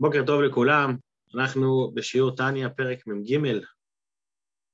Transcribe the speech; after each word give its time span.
בוקר 0.00 0.22
טוב 0.26 0.42
לכולם, 0.42 0.96
אנחנו 1.34 1.90
בשיעור 1.94 2.36
טניה, 2.36 2.70
פרק 2.70 3.06
מ"ג, 3.06 3.38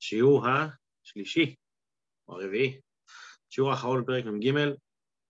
שיעור 0.00 0.46
השלישי, 0.46 1.54
או 2.28 2.41
הרביעי, 2.41 2.81
שיעור 3.50 3.70
האחרון 3.70 4.02
בפרק 4.02 4.25
מ"ג. 4.25 4.52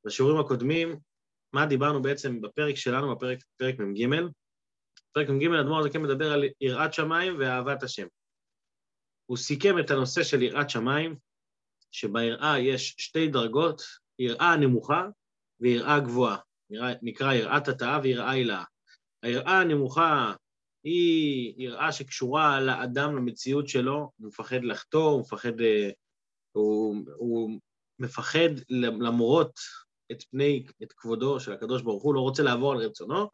בשיעורים 0.07 0.41
הקודמים, 0.41 0.97
מה 1.53 1.67
דיברנו 1.67 2.03
בעצם 2.03 2.41
בפרק 2.41 2.75
שלנו, 2.75 3.17
בפרק 3.17 3.39
פרק 3.57 3.75
מ"ג? 3.79 4.09
פרק 5.13 5.29
מ"ג, 5.29 5.45
אדמו"ר 5.61 5.89
כן 5.89 6.03
מדבר 6.03 6.33
על 6.33 6.45
יראת 6.61 6.95
שמיים 6.95 7.39
ואהבת 7.39 7.83
השם. 7.83 8.07
הוא 9.27 9.37
סיכם 9.37 9.79
את 9.79 9.91
הנושא 9.91 10.23
של 10.23 10.43
יראת 10.43 10.71
שמיים, 10.71 11.17
שביראה 11.91 12.59
יש 12.59 12.95
שתי 12.99 13.29
דרגות, 13.29 13.83
יראה 14.19 14.57
נמוכה 14.57 15.07
ויראה 15.61 16.01
גבוהה. 16.01 16.37
נקרא 17.03 17.33
יראת 17.33 17.69
התאה 17.69 18.01
ויראה 18.03 18.31
הילאה. 18.31 18.65
היראה 19.23 19.61
הנמוכה 19.61 20.35
היא 20.85 21.55
יראה 21.57 21.93
שקשורה 21.93 22.61
לאדם, 22.61 23.17
למציאות 23.17 23.69
שלו, 23.69 24.11
הוא 24.17 24.29
מפחד 24.29 24.65
לחטוא, 24.65 25.11
הוא 25.11 25.21
מפחד, 25.21 25.61
אה, 25.61 25.91
הוא, 26.53 26.97
הוא 27.17 27.59
מפחד 27.99 28.49
למרות 28.71 29.53
את 30.13 30.23
פני, 30.23 30.67
את 30.83 30.93
כבודו 30.93 31.41
של 31.41 31.53
הקדוש 31.53 31.83
ברוך 31.83 32.03
הוא, 32.03 32.15
לא 32.15 32.21
רוצה 32.21 32.43
לעבור 32.43 32.73
על 32.73 32.79
רצונו, 32.79 33.29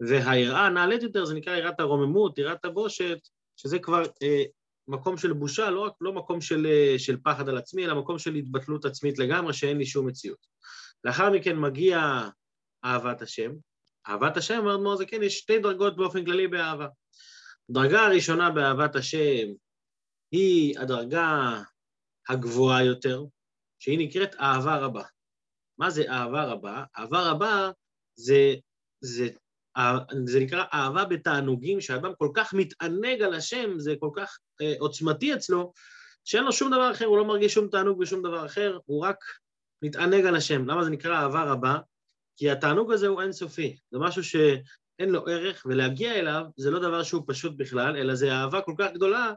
והיראה 0.00 0.66
הנעלית 0.66 1.02
יותר 1.02 1.24
זה 1.24 1.34
נקרא 1.34 1.56
יראת 1.56 1.80
הרוממות, 1.80 2.38
יראת 2.38 2.64
הבושת, 2.64 3.18
שזה 3.56 3.78
כבר 3.78 4.02
אה, 4.22 4.42
מקום 4.88 5.16
של 5.16 5.32
בושה, 5.32 5.70
לא, 5.70 5.90
לא 6.00 6.12
מקום 6.12 6.40
של, 6.40 6.66
אה, 6.66 6.98
של 6.98 7.16
פחד 7.22 7.48
על 7.48 7.58
עצמי, 7.58 7.84
אלא 7.84 7.94
מקום 7.94 8.18
של 8.18 8.34
התבטלות 8.34 8.84
עצמית 8.84 9.18
לגמרי, 9.18 9.52
שאין 9.52 9.78
לי 9.78 9.86
שום 9.86 10.06
מציאות. 10.06 10.46
לאחר 11.04 11.30
מכן 11.30 11.56
מגיע 11.56 12.28
אהבת 12.84 13.22
השם, 13.22 13.50
אהבת 14.08 14.36
השם, 14.36 14.58
אומר 14.58 14.74
אדמו"ר 14.74 14.96
זקן, 14.96 15.22
יש 15.22 15.38
שתי 15.38 15.58
דרגות 15.58 15.96
באופן 15.96 16.24
כללי 16.24 16.48
באהבה. 16.48 16.86
הדרגה 17.70 18.06
הראשונה 18.06 18.50
באהבת 18.50 18.96
השם 18.96 19.46
היא 20.32 20.78
הדרגה 20.78 21.60
הגבוהה 22.28 22.84
יותר, 22.84 23.24
שהיא 23.78 23.98
נקראת 23.98 24.34
אהבה 24.34 24.76
רבה. 24.76 25.02
מה 25.78 25.90
זה 25.90 26.10
אהבה 26.10 26.44
רבה? 26.44 26.84
אהבה 26.98 27.30
רבה 27.30 27.70
זה, 28.14 28.54
זה, 29.00 29.28
זה 30.24 30.40
נקרא 30.40 30.64
אהבה 30.74 31.04
בתענוגים, 31.04 31.80
שהאדם 31.80 32.12
כל 32.18 32.28
כך 32.34 32.54
מתענג 32.54 33.22
על 33.22 33.34
השם, 33.34 33.78
זה 33.78 33.94
כל 34.00 34.10
כך 34.16 34.38
אה, 34.62 34.74
עוצמתי 34.78 35.34
אצלו, 35.34 35.72
שאין 36.24 36.44
לו 36.44 36.52
שום 36.52 36.70
דבר 36.70 36.90
אחר, 36.92 37.04
הוא 37.04 37.18
לא 37.18 37.24
מרגיש 37.24 37.54
שום 37.54 37.68
תענוג 37.68 38.00
ושום 38.00 38.22
דבר 38.22 38.46
אחר, 38.46 38.78
הוא 38.86 39.04
רק 39.04 39.16
מתענג 39.82 40.24
על 40.26 40.36
השם. 40.36 40.66
למה 40.66 40.84
זה 40.84 40.90
נקרא 40.90 41.16
אהבה 41.16 41.44
רבה? 41.44 41.78
כי 42.40 42.50
התענוג 42.50 42.92
הזה 42.92 43.06
הוא 43.06 43.22
אינסופי, 43.22 43.76
זה 43.90 43.98
משהו 43.98 44.24
שאין 44.24 45.10
לו 45.10 45.26
ערך, 45.26 45.66
ולהגיע 45.66 46.14
אליו 46.14 46.42
זה 46.56 46.70
לא 46.70 46.78
דבר 46.78 47.02
שהוא 47.02 47.22
פשוט 47.26 47.52
בכלל, 47.56 47.96
אלא 47.96 48.14
זה 48.14 48.32
אהבה 48.32 48.60
כל 48.60 48.74
כך 48.78 48.92
גדולה, 48.94 49.32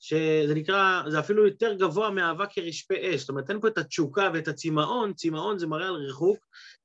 שזה 0.00 0.54
נקרא, 0.54 1.02
זה 1.08 1.18
אפילו 1.18 1.46
יותר 1.46 1.72
גבוה 1.72 2.10
מאהבה 2.10 2.46
כרשפי 2.46 2.94
אש, 3.14 3.20
זאת 3.20 3.28
אומרת 3.28 3.50
אין 3.50 3.60
פה 3.60 3.68
את 3.68 3.78
התשוקה 3.78 4.30
ואת 4.34 4.48
הצמאון, 4.48 5.12
צמאון 5.14 5.58
זה 5.58 5.66
מראה 5.66 5.88
על 5.88 5.94
ריחוק, 5.94 6.38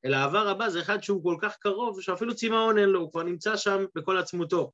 אלא 0.06 0.16
אהבה 0.16 0.42
רבה 0.42 0.70
זה 0.70 0.82
אחד 0.82 1.04
שהוא 1.04 1.24
כל 1.24 1.38
כך 1.42 1.56
קרוב, 1.60 2.02
שאפילו 2.02 2.36
צמאון 2.36 2.78
אין 2.78 2.90
לו, 2.90 3.00
הוא 3.00 3.12
כבר 3.12 3.24
נמצא 3.24 3.58
שם 3.58 3.86
בכל 3.96 4.18
עצמותו. 4.18 4.72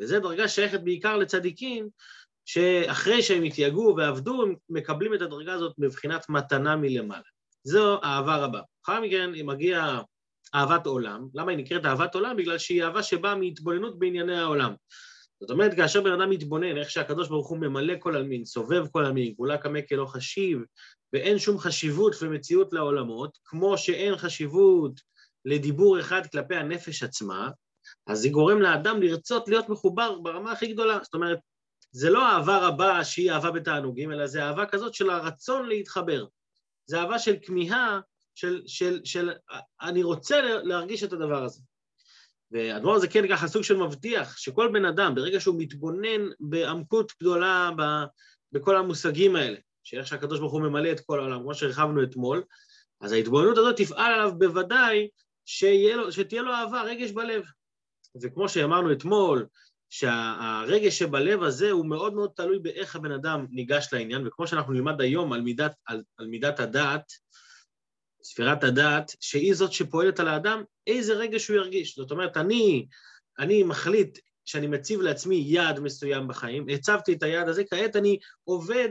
וזו 0.00 0.20
דרגה 0.20 0.48
שייכת 0.48 0.80
בעיקר 0.80 1.16
לצדיקים, 1.16 1.88
שאחרי 2.44 3.22
שהם 3.22 3.42
התייגעו 3.42 3.94
ועבדו, 3.96 4.42
הם 4.42 4.54
מקבלים 4.68 5.14
את 5.14 5.22
הדרגה 5.22 5.52
הזאת 5.52 5.74
מבחינת 5.78 6.28
מתנה 6.28 6.76
מלמעלה. 6.76 7.22
זו 7.64 8.02
אהבה 8.02 8.36
רבה. 8.36 8.60
אחר 8.84 9.00
מכן, 9.00 9.30
מגיע 9.44 10.00
אהבת 10.54 10.86
עולם. 10.86 11.28
למה 11.34 11.50
היא 11.50 11.58
נקראת 11.58 11.86
אהבת 11.86 12.14
עולם? 12.14 12.36
בגלל 12.36 12.58
שהיא 12.58 12.84
אהבה 12.84 13.02
שבאה 13.02 13.34
מהתבוננות 13.34 13.98
בענייני 13.98 14.38
העולם. 14.38 14.74
זאת 15.40 15.50
אומרת, 15.50 15.74
כאשר 15.76 16.00
בן 16.00 16.12
אדם 16.12 16.30
מתבונן, 16.30 16.76
איך 16.76 16.90
שהקדוש 16.90 17.28
ברוך 17.28 17.48
הוא 17.48 17.58
ממלא 17.58 17.94
כל 17.98 18.16
עלמין, 18.16 18.44
סובב 18.44 18.86
כל 18.92 19.04
עלמין, 19.04 19.32
גבולה 19.32 19.58
קמא 19.58 19.80
כלא 19.88 20.06
חשיב, 20.06 20.58
ואין 21.12 21.38
שום 21.38 21.58
חשיבות 21.58 22.14
ומציאות 22.22 22.72
לעולמות, 22.72 23.38
כמו 23.44 23.78
שאין 23.78 24.16
חשיבות 24.16 25.00
לדיבור 25.44 26.00
אחד 26.00 26.26
כלפי 26.26 26.56
הנפש 26.56 27.02
עצמה, 27.02 27.50
אז 28.06 28.20
זה 28.20 28.28
גורם 28.28 28.60
לאדם 28.60 29.02
לרצות 29.02 29.48
להיות 29.48 29.68
מחובר 29.68 30.18
ברמה 30.18 30.52
הכי 30.52 30.72
גדולה. 30.72 30.98
זאת 31.02 31.14
אומרת, 31.14 31.38
זה 31.92 32.10
לא 32.10 32.28
אהבה 32.28 32.66
רבה 32.66 33.04
שהיא 33.04 33.32
אהבה 33.32 33.50
בתענוגים, 33.50 34.12
אלא 34.12 34.26
זה 34.26 34.44
אהבה 34.44 34.66
כזאת 34.66 34.94
של 34.94 35.10
הרצון 35.10 35.68
להתחבר. 35.68 36.26
זה 36.86 37.00
אהבה 37.00 37.18
של 37.18 37.36
כמיהה 37.42 38.00
של, 38.34 38.62
של, 38.66 39.00
של 39.04 39.30
אני 39.82 40.02
רוצה 40.02 40.40
להרגיש 40.40 41.04
את 41.04 41.12
הדבר 41.12 41.44
הזה. 41.44 41.60
והדבר 42.50 42.92
הזה 42.92 43.08
כן 43.08 43.28
ככה 43.28 43.48
סוג 43.48 43.62
של 43.62 43.76
מבטיח 43.76 44.36
שכל 44.36 44.70
בן 44.72 44.84
אדם, 44.84 45.14
ברגע 45.14 45.40
שהוא 45.40 45.54
מתבונן 45.58 46.28
בעמקות 46.40 47.12
גדולה 47.20 47.70
ב, 47.78 47.82
בכל 48.52 48.76
המושגים 48.76 49.36
האלה, 49.36 49.56
שאיך 49.84 50.06
שהקדוש 50.06 50.40
ברוך 50.40 50.52
הוא 50.52 50.60
ממלא 50.60 50.92
את 50.92 51.00
כל 51.00 51.20
העולם, 51.20 51.42
כמו 51.42 51.54
שהרחבנו 51.54 52.02
אתמול, 52.02 52.42
אז 53.00 53.12
ההתבוננות 53.12 53.58
הזאת 53.58 53.76
תפעל 53.76 54.12
עליו 54.12 54.32
בוודאי 54.38 55.08
לו, 55.96 56.12
שתהיה 56.12 56.42
לו 56.42 56.52
אהבה, 56.52 56.82
רגש 56.82 57.10
בלב. 57.10 57.44
וכמו 58.22 58.48
שאמרנו 58.48 58.92
אתמול, 58.92 59.46
שהרגש 59.90 60.98
שבלב 60.98 61.42
הזה 61.42 61.70
הוא 61.70 61.86
מאוד 61.86 62.14
מאוד 62.14 62.30
תלוי 62.36 62.58
באיך 62.58 62.96
הבן 62.96 63.12
אדם 63.12 63.46
ניגש 63.50 63.88
לעניין, 63.92 64.26
וכמו 64.26 64.46
שאנחנו 64.46 64.72
נלמד 64.72 65.00
היום 65.00 65.32
על 65.32 65.40
מידת, 65.40 65.74
על, 65.86 66.02
על 66.16 66.26
מידת 66.26 66.60
הדעת, 66.60 67.12
ספירת 68.24 68.64
הדעת, 68.64 69.12
שהיא 69.20 69.54
זאת 69.54 69.72
שפועלת 69.72 70.20
על 70.20 70.28
האדם, 70.28 70.62
איזה 70.86 71.14
רגע 71.14 71.38
שהוא 71.38 71.56
ירגיש. 71.56 71.96
זאת 71.96 72.10
אומרת, 72.10 72.36
אני, 72.36 72.86
אני 73.38 73.62
מחליט 73.62 74.18
שאני 74.44 74.66
מציב 74.66 75.00
לעצמי 75.00 75.44
יעד 75.46 75.80
מסוים 75.80 76.28
בחיים, 76.28 76.66
הצבתי 76.68 77.12
את 77.12 77.22
היעד 77.22 77.48
הזה, 77.48 77.64
כעת 77.64 77.96
אני 77.96 78.18
עובד 78.44 78.88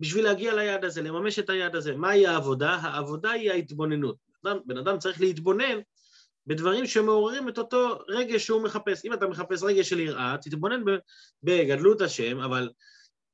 בשביל 0.00 0.24
להגיע 0.24 0.54
ליעד 0.54 0.84
הזה, 0.84 1.02
לממש 1.02 1.38
את 1.38 1.50
היעד 1.50 1.76
הזה. 1.76 1.96
מהי 1.96 2.26
העבודה? 2.26 2.70
העבודה 2.74 3.30
היא 3.30 3.50
ההתבוננות. 3.50 4.16
בן 4.44 4.56
בן 4.66 4.78
אדם 4.78 4.98
צריך 4.98 5.20
להתבונן 5.20 5.78
בדברים 6.46 6.86
שמעוררים 6.86 7.48
את 7.48 7.58
אותו 7.58 7.98
רגש 8.08 8.46
שהוא 8.46 8.62
מחפש. 8.62 9.04
אם 9.04 9.12
אתה 9.12 9.26
מחפש 9.26 9.62
רגש 9.62 9.88
של 9.88 10.00
יראה, 10.00 10.36
תתבונן 10.42 10.82
בגדלות 11.42 12.00
השם, 12.00 12.40
אבל 12.40 12.70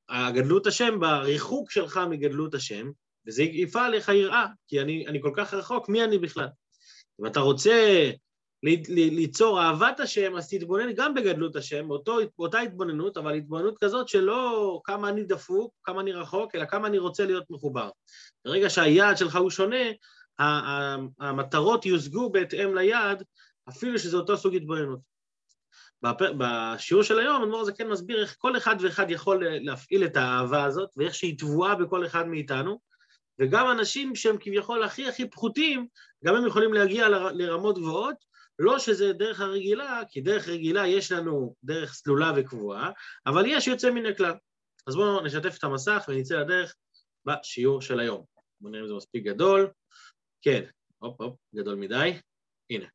הגדלות 0.09 0.67
השם, 0.67 1.01
בריחוק 1.01 1.71
שלך 1.71 2.01
מגדלות 2.11 2.55
השם, 2.55 2.91
וזה 3.27 3.43
יפעל 3.43 3.85
עליך 3.85 4.09
יראה, 4.09 4.47
כי 4.69 4.81
אני, 4.81 5.07
אני 5.07 5.23
כל 5.23 5.33
כך 5.37 5.55
רחוק, 5.55 5.89
מי 5.89 6.05
אני 6.05 6.19
בכלל? 6.19 6.49
אם 7.21 7.27
אתה 7.27 7.41
רוצה 7.41 8.11
ליצור 8.89 9.63
אהבת 9.63 10.01
השם, 10.01 10.37
אז 10.37 10.49
תתבונן 10.49 10.93
גם 10.93 11.15
בגדלות 11.15 11.57
השם, 11.57 11.89
באותו, 11.89 12.19
באותה 12.39 12.61
התבוננות, 12.61 13.17
אבל 13.17 13.35
התבוננות 13.35 13.79
כזאת 13.79 14.09
שלא 14.09 14.81
כמה 14.85 15.09
אני 15.09 15.25
דפוק, 15.25 15.75
כמה 15.83 16.01
אני 16.01 16.13
רחוק, 16.13 16.55
אלא 16.55 16.65
כמה 16.65 16.89
אני 16.89 16.99
רוצה 16.99 17.27
להיות 17.27 17.45
מחובר. 17.51 17.91
ברגע 18.45 18.71
שהיעד 18.71 19.17
שלך 19.17 19.37
הוא 19.37 19.51
שונה, 19.51 19.85
המטרות 21.21 21.87
יושגו 21.87 22.33
בהתאם 22.33 22.75
ליעד, 22.75 23.25
אפילו 23.69 23.99
שזה 23.99 24.17
אותו 24.17 24.37
סוג 24.37 24.55
התבוננות. 24.55 25.13
בשיעור 26.39 27.03
של 27.03 27.19
היום, 27.19 27.43
אדמו"ר 27.43 27.61
הזה 27.61 27.73
כן 27.73 27.89
מסביר 27.89 28.23
איך 28.23 28.37
כל 28.39 28.57
אחד 28.57 28.77
ואחד 28.81 29.11
יכול 29.11 29.45
להפעיל 29.49 30.05
את 30.05 30.17
האהבה 30.17 30.65
הזאת, 30.65 30.91
ואיך 30.97 31.15
שהיא 31.15 31.39
טבועה 31.39 31.75
בכל 31.75 32.07
אחד 32.07 32.27
מאיתנו, 32.27 32.79
וגם 33.43 33.71
אנשים 33.71 34.17
שהם 34.17 34.37
כביכול 34.41 34.85
הכי 34.85 35.09
הכי 35.09 35.31
פחותים, 35.31 35.87
גם 36.25 36.35
הם 36.35 36.47
יכולים 36.47 36.73
להגיע 36.73 37.09
לרמות 37.09 37.79
גבוהות, 37.79 38.17
לא 38.59 38.79
שזה 38.79 39.13
דרך 39.13 39.41
הרגילה, 39.41 40.03
כי 40.09 40.21
דרך 40.21 40.49
רגילה 40.49 40.87
יש 40.87 41.13
לנו 41.13 41.55
דרך 41.65 41.93
סלולה 41.93 42.33
וקבועה, 42.37 42.91
אבל 43.27 43.45
יש 43.47 43.67
יוצא 43.67 43.91
מן 43.91 44.07
הכלל. 44.07 44.35
אז 44.87 44.95
בואו 44.95 45.25
נשתף 45.25 45.59
את 45.59 45.65
המסך 45.65 46.05
ונצא 46.09 46.35
לדרך 46.35 46.75
בשיעור 47.25 47.83
של 47.83 48.01
היום. 48.01 48.25
בואו 48.61 48.73
נראה 48.73 48.83
אם 48.83 48.89
זה 48.89 48.95
מספיק 48.95 49.25
גדול. 49.25 49.71
כן, 50.43 50.65
הופ 50.99 51.21
הופ, 51.21 51.37
גדול 51.55 51.75
מדי. 51.75 52.21
הנה. 52.71 52.87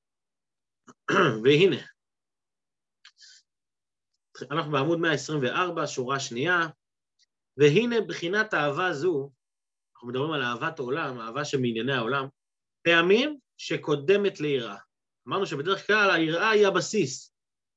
והנה. 1.44 1.78
אנחנו 4.51 4.71
בעמוד 4.71 5.00
124, 5.00 5.88
שורה 5.88 6.19
שנייה. 6.19 6.68
והנה 7.57 8.01
בחינת 8.01 8.54
אהבה 8.54 8.94
זו, 8.94 9.30
אנחנו 9.97 10.07
מדברים 10.07 10.31
על 10.31 10.44
אהבת 10.44 10.79
העולם, 10.79 11.19
אהבה 11.19 11.45
שמענייני 11.45 11.94
העולם, 11.94 12.27
פעמים 12.81 13.38
שקודמת 13.57 14.39
ליראה. 14.39 14.77
אמרנו 15.27 15.45
שבדרך 15.45 15.88
כלל 15.88 16.11
היראה 16.11 16.49
היא 16.49 16.67
הבסיס. 16.67 17.33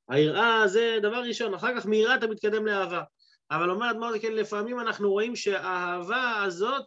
היראה 0.08 0.68
זה 0.68 0.98
דבר 1.02 1.22
ראשון, 1.22 1.54
אחר 1.54 1.76
כך 1.76 1.86
מיראה 1.86 2.14
אתה 2.14 2.26
מתקדם 2.26 2.66
לאהבה. 2.66 3.02
אבל 3.50 3.70
אומר 3.70 3.90
אדמור 3.90 4.18
כן, 4.22 4.32
לפעמים 4.32 4.80
אנחנו 4.80 5.10
רואים 5.10 5.36
שהאהבה 5.36 6.42
הזאת 6.42 6.86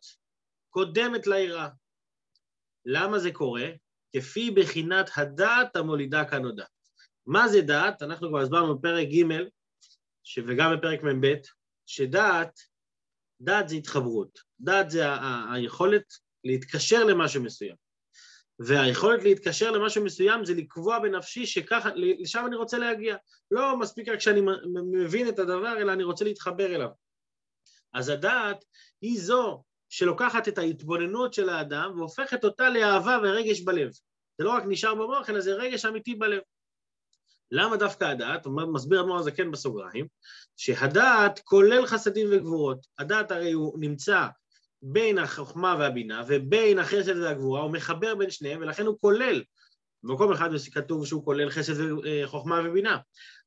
קודמת 0.69 1.27
ליראה. 1.27 1.69
למה 2.85 3.19
זה 3.19 3.31
קורה? 3.31 3.69
כפי 4.15 4.51
בחינת 4.51 5.09
הדעת 5.17 5.75
המולידה 5.75 6.25
כנודע. 6.25 6.65
מה 7.25 7.47
זה 7.47 7.61
דעת? 7.61 8.01
אנחנו 8.01 8.29
כבר 8.29 8.39
הסברנו 8.39 8.77
בפרק 8.77 9.07
ג' 9.07 9.23
וגם 10.47 10.77
בפרק 10.77 11.03
מ"ב, 11.03 11.33
שדעת 11.85 12.59
דעת 13.43 13.69
זה 13.69 13.75
התחברות, 13.75 14.39
דעת 14.59 14.89
זה 14.89 15.03
היכולת 15.51 16.03
להתקשר 16.43 17.03
למשהו 17.03 17.43
מסוים. 17.43 17.75
והיכולת 18.59 19.23
להתקשר 19.23 19.71
למשהו 19.71 20.03
מסוים 20.03 20.45
זה 20.45 20.53
לקבוע 20.53 20.99
בנפשי 20.99 21.45
שככה, 21.45 21.89
לשם 21.95 22.43
אני 22.47 22.55
רוצה 22.55 22.77
להגיע. 22.77 23.15
לא 23.51 23.77
מספיק 23.77 24.09
רק 24.09 24.19
שאני 24.19 24.41
מבין 24.91 25.29
את 25.29 25.39
הדבר, 25.39 25.77
אלא 25.77 25.93
אני 25.93 26.03
רוצה 26.03 26.25
להתחבר 26.25 26.75
אליו. 26.75 26.89
אז 27.93 28.09
הדעת 28.09 28.65
היא 29.01 29.21
זו 29.21 29.63
שלוקחת 29.89 30.47
את 30.47 30.57
ההתבוננות 30.57 31.33
של 31.33 31.49
האדם 31.49 31.93
והופכת 31.97 32.43
אותה 32.43 32.69
לאהבה 32.69 33.17
ורגש 33.23 33.61
בלב. 33.61 33.91
זה 34.37 34.43
לא 34.43 34.49
רק 34.49 34.63
נשאר 34.67 34.95
במוח, 34.95 35.29
אלא 35.29 35.39
זה 35.39 35.53
רגש 35.53 35.85
אמיתי 35.85 36.15
בלב. 36.15 36.41
למה 37.55 37.77
דווקא 37.77 38.05
הדעת? 38.05 38.47
מסביר 38.47 39.01
אדמו"ר 39.01 39.19
הזקן 39.19 39.51
בסוגריים, 39.51 40.07
שהדעת 40.57 41.39
כולל 41.43 41.85
חסדים 41.85 42.27
וגבורות. 42.31 42.87
הדעת 42.99 43.31
הרי 43.31 43.51
הוא 43.51 43.79
נמצא 43.79 44.27
בין 44.81 45.17
החוכמה 45.17 45.75
והבינה 45.79 46.23
ובין 46.27 46.79
החסד 46.79 47.17
והגבורה, 47.17 47.61
הוא 47.61 47.71
מחבר 47.71 48.15
בין 48.15 48.29
שניהם, 48.29 48.61
ולכן 48.61 48.85
הוא 48.85 48.97
כולל. 49.01 49.43
במקום 50.03 50.31
אחד 50.31 50.49
כתוב 50.73 51.05
שהוא 51.05 51.25
כולל 51.25 51.49
חסד 51.49 51.73
וחוכמה 52.03 52.61
ובינה, 52.65 52.97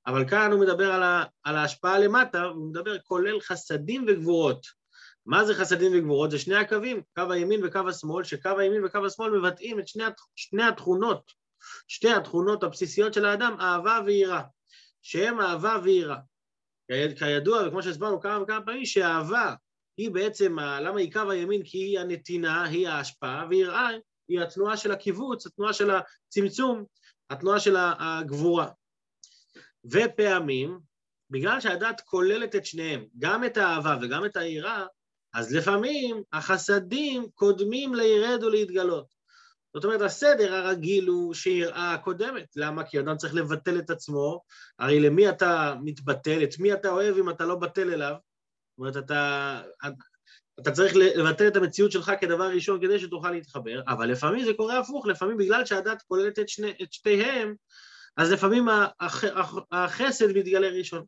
אבל 0.06 0.28
כאן 0.28 0.52
הוא 0.52 0.60
מדבר 0.60 0.92
על, 0.92 1.02
ה, 1.02 1.24
על 1.42 1.56
ההשפעה 1.56 1.98
למטה, 1.98 2.42
הוא 2.42 2.70
מדבר 2.70 2.98
כולל 2.98 3.40
חסדים 3.40 4.04
וגבורות. 4.08 4.66
מה 5.26 5.44
זה 5.44 5.54
חסדים 5.54 5.92
וגבורות? 5.94 6.30
זה 6.30 6.38
שני 6.38 6.56
הקווים, 6.56 7.02
קו 7.14 7.32
הימין 7.32 7.60
וקו 7.64 7.88
השמאל, 7.88 8.24
שקו 8.24 8.58
הימין 8.58 8.84
וקו 8.84 9.06
השמאל 9.06 9.38
מבטאים 9.38 9.80
את 9.80 9.88
שני, 9.88 10.04
שני 10.34 10.62
התכונות, 10.62 11.32
שתי 11.88 12.10
התכונות 12.10 12.62
הבסיסיות 12.62 13.14
של 13.14 13.24
האדם, 13.24 13.56
אהבה 13.60 14.00
ויראה, 14.06 14.42
שהם 15.02 15.40
אהבה 15.40 15.76
ויראה. 15.82 16.18
כידוע, 17.18 17.66
וכמו 17.66 17.82
שהסברנו 17.82 18.20
כמה 18.20 18.42
וכמה 18.42 18.60
פעמים, 18.60 18.84
שאהבה 18.84 19.54
היא 19.96 20.10
בעצם, 20.10 20.58
למה 20.58 21.00
היא 21.00 21.12
קו 21.12 21.30
הימין? 21.30 21.62
כי 21.64 21.78
היא 21.78 22.00
הנתינה, 22.00 22.64
היא 22.64 22.88
ההשפעה, 22.88 23.46
ויראה 23.50 23.88
היא 24.28 24.40
התנועה 24.40 24.76
של 24.76 24.92
הקיבוץ, 24.92 25.46
התנועה 25.46 25.72
של 25.72 25.90
הצמצום, 25.90 26.84
התנועה 27.30 27.60
של 27.60 27.76
הגבורה. 27.78 28.68
ופעמים, 29.84 30.78
בגלל 31.30 31.60
שהדת 31.60 32.00
כוללת 32.00 32.54
את 32.54 32.66
שניהם, 32.66 33.06
גם 33.18 33.44
את 33.44 33.56
האהבה 33.56 33.96
וגם 34.02 34.24
את 34.24 34.36
היראה, 34.36 34.86
אז 35.34 35.54
לפעמים 35.54 36.22
החסדים 36.32 37.26
קודמים 37.34 37.94
לירד 37.94 38.44
ולהתגלות. 38.44 39.15
זאת 39.76 39.84
אומרת, 39.84 40.00
הסדר 40.00 40.54
הרגיל 40.54 41.08
הוא 41.08 41.34
שיראה 41.34 41.98
קודמת. 42.04 42.46
למה? 42.56 42.84
כי 42.84 43.00
אדם 43.00 43.16
צריך 43.16 43.34
לבטל 43.34 43.78
את 43.78 43.90
עצמו, 43.90 44.42
הרי 44.78 45.00
למי 45.00 45.28
אתה 45.28 45.74
מתבטל, 45.82 46.42
את 46.44 46.58
מי 46.58 46.72
אתה 46.72 46.88
אוהב 46.88 47.16
אם 47.16 47.30
אתה 47.30 47.44
לא 47.44 47.54
בטל 47.54 47.92
אליו? 47.92 48.14
זאת 48.14 48.78
אומרת, 48.78 48.96
אתה, 48.96 49.62
אתה 50.60 50.70
צריך 50.70 50.92
לבטל 50.96 51.48
את 51.48 51.56
המציאות 51.56 51.92
שלך 51.92 52.12
כדבר 52.20 52.50
ראשון 52.50 52.80
כדי 52.80 52.98
שתוכל 52.98 53.30
להתחבר, 53.30 53.82
אבל 53.88 54.06
לפעמים 54.06 54.44
זה 54.44 54.54
קורה 54.56 54.78
הפוך, 54.78 55.06
לפעמים 55.06 55.36
בגלל 55.36 55.66
שהדת 55.66 56.02
כוללת 56.02 56.38
את, 56.38 56.48
שני, 56.48 56.72
את 56.82 56.92
שתיהם, 56.92 57.54
אז 58.16 58.32
לפעמים 58.32 58.68
הח, 59.00 59.24
החסד 59.72 60.36
מתגלה 60.36 60.68
ראשון. 60.68 61.04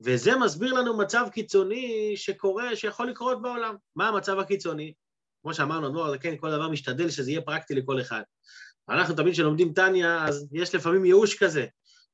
וזה 0.00 0.36
מסביר 0.36 0.72
לנו 0.72 0.98
מצב 0.98 1.26
קיצוני 1.32 2.12
שקורה, 2.16 2.76
שיכול 2.76 3.06
לקרות 3.06 3.42
בעולם. 3.42 3.76
מה 3.96 4.08
המצב 4.08 4.38
הקיצוני? 4.38 4.92
כמו 5.44 5.54
שאמרנו, 5.54 5.88
נוער, 5.88 6.18
כן, 6.18 6.36
כל 6.36 6.50
דבר 6.50 6.68
משתדל 6.68 7.10
שזה 7.10 7.30
יהיה 7.30 7.40
פרקטי 7.40 7.74
לכל 7.74 8.00
אחד. 8.00 8.22
אנחנו 8.88 9.14
תמיד 9.14 9.32
כשלומדים 9.32 9.72
טניה, 9.72 10.24
אז 10.28 10.48
יש 10.52 10.74
לפעמים 10.74 11.04
ייאוש 11.04 11.38
כזה. 11.38 11.66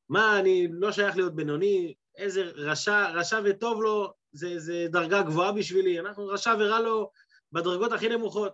מה, 0.09 0.39
אני 0.39 0.69
לא 0.71 0.93
שייך 0.93 1.17
להיות 1.17 1.35
בינוני, 1.35 1.95
איזה 2.17 2.43
רשע, 2.55 3.11
רשע 3.11 3.41
וטוב 3.45 3.83
לו, 3.83 4.13
זה, 4.33 4.59
זה 4.59 4.87
דרגה 4.91 5.23
גבוהה 5.23 5.53
בשבילי, 5.53 6.01
אנחנו 6.01 6.27
רשע 6.27 6.55
ורע 6.59 6.81
לו 6.81 7.11
בדרגות 7.53 7.93
הכי 7.93 8.09
נמוכות. 8.09 8.53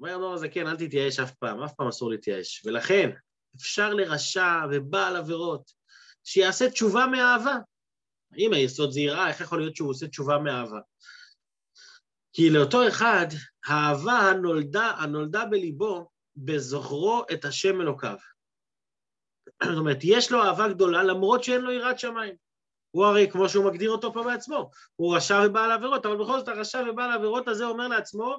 אומר 0.00 0.14
הנוער 0.14 0.32
הזה, 0.32 0.48
כן, 0.48 0.66
אל 0.66 0.76
תתייאש 0.76 1.20
אף 1.20 1.34
פעם, 1.34 1.62
אף 1.62 1.72
פעם 1.76 1.88
אסור 1.88 2.10
להתייאש. 2.10 2.62
ולכן, 2.64 3.10
אפשר 3.56 3.94
לרשע 3.94 4.60
ובעל 4.72 5.16
עבירות 5.16 5.72
שיעשה 6.24 6.70
תשובה 6.70 7.06
מאהבה. 7.06 7.56
אם 8.38 8.52
היסוד 8.52 8.90
זה 8.90 9.00
יראה, 9.00 9.28
איך 9.28 9.40
יכול 9.40 9.58
להיות 9.58 9.76
שהוא 9.76 9.90
עושה 9.90 10.08
תשובה 10.08 10.38
מאהבה? 10.38 10.80
כי 12.36 12.50
לאותו 12.50 12.88
אחד, 12.88 13.26
האהבה 13.66 14.12
הנולדה, 14.12 14.90
הנולדה 14.98 15.44
בליבו, 15.44 16.08
בזוכרו 16.36 17.22
את 17.32 17.44
השם 17.44 17.80
אלוקיו. 17.80 18.16
זאת 19.64 19.78
אומרת, 19.78 19.98
יש 20.02 20.32
לו 20.32 20.42
אהבה 20.42 20.68
גדולה 20.68 21.02
למרות 21.02 21.44
שאין 21.44 21.60
לו 21.60 21.72
יראת 21.72 21.98
שמיים. 21.98 22.34
הוא 22.90 23.04
הרי, 23.04 23.30
כמו 23.30 23.48
שהוא 23.48 23.64
מגדיר 23.64 23.90
אותו 23.90 24.12
פה 24.12 24.22
בעצמו, 24.22 24.70
הוא 24.96 25.16
רשע 25.16 25.42
ובעל 25.46 25.72
עבירות, 25.72 26.06
אבל 26.06 26.16
בכל 26.16 26.38
זאת 26.38 26.48
הרשע 26.48 26.84
ובעל 26.90 27.12
עבירות 27.12 27.48
הזה 27.48 27.66
אומר 27.66 27.88
לעצמו, 27.88 28.38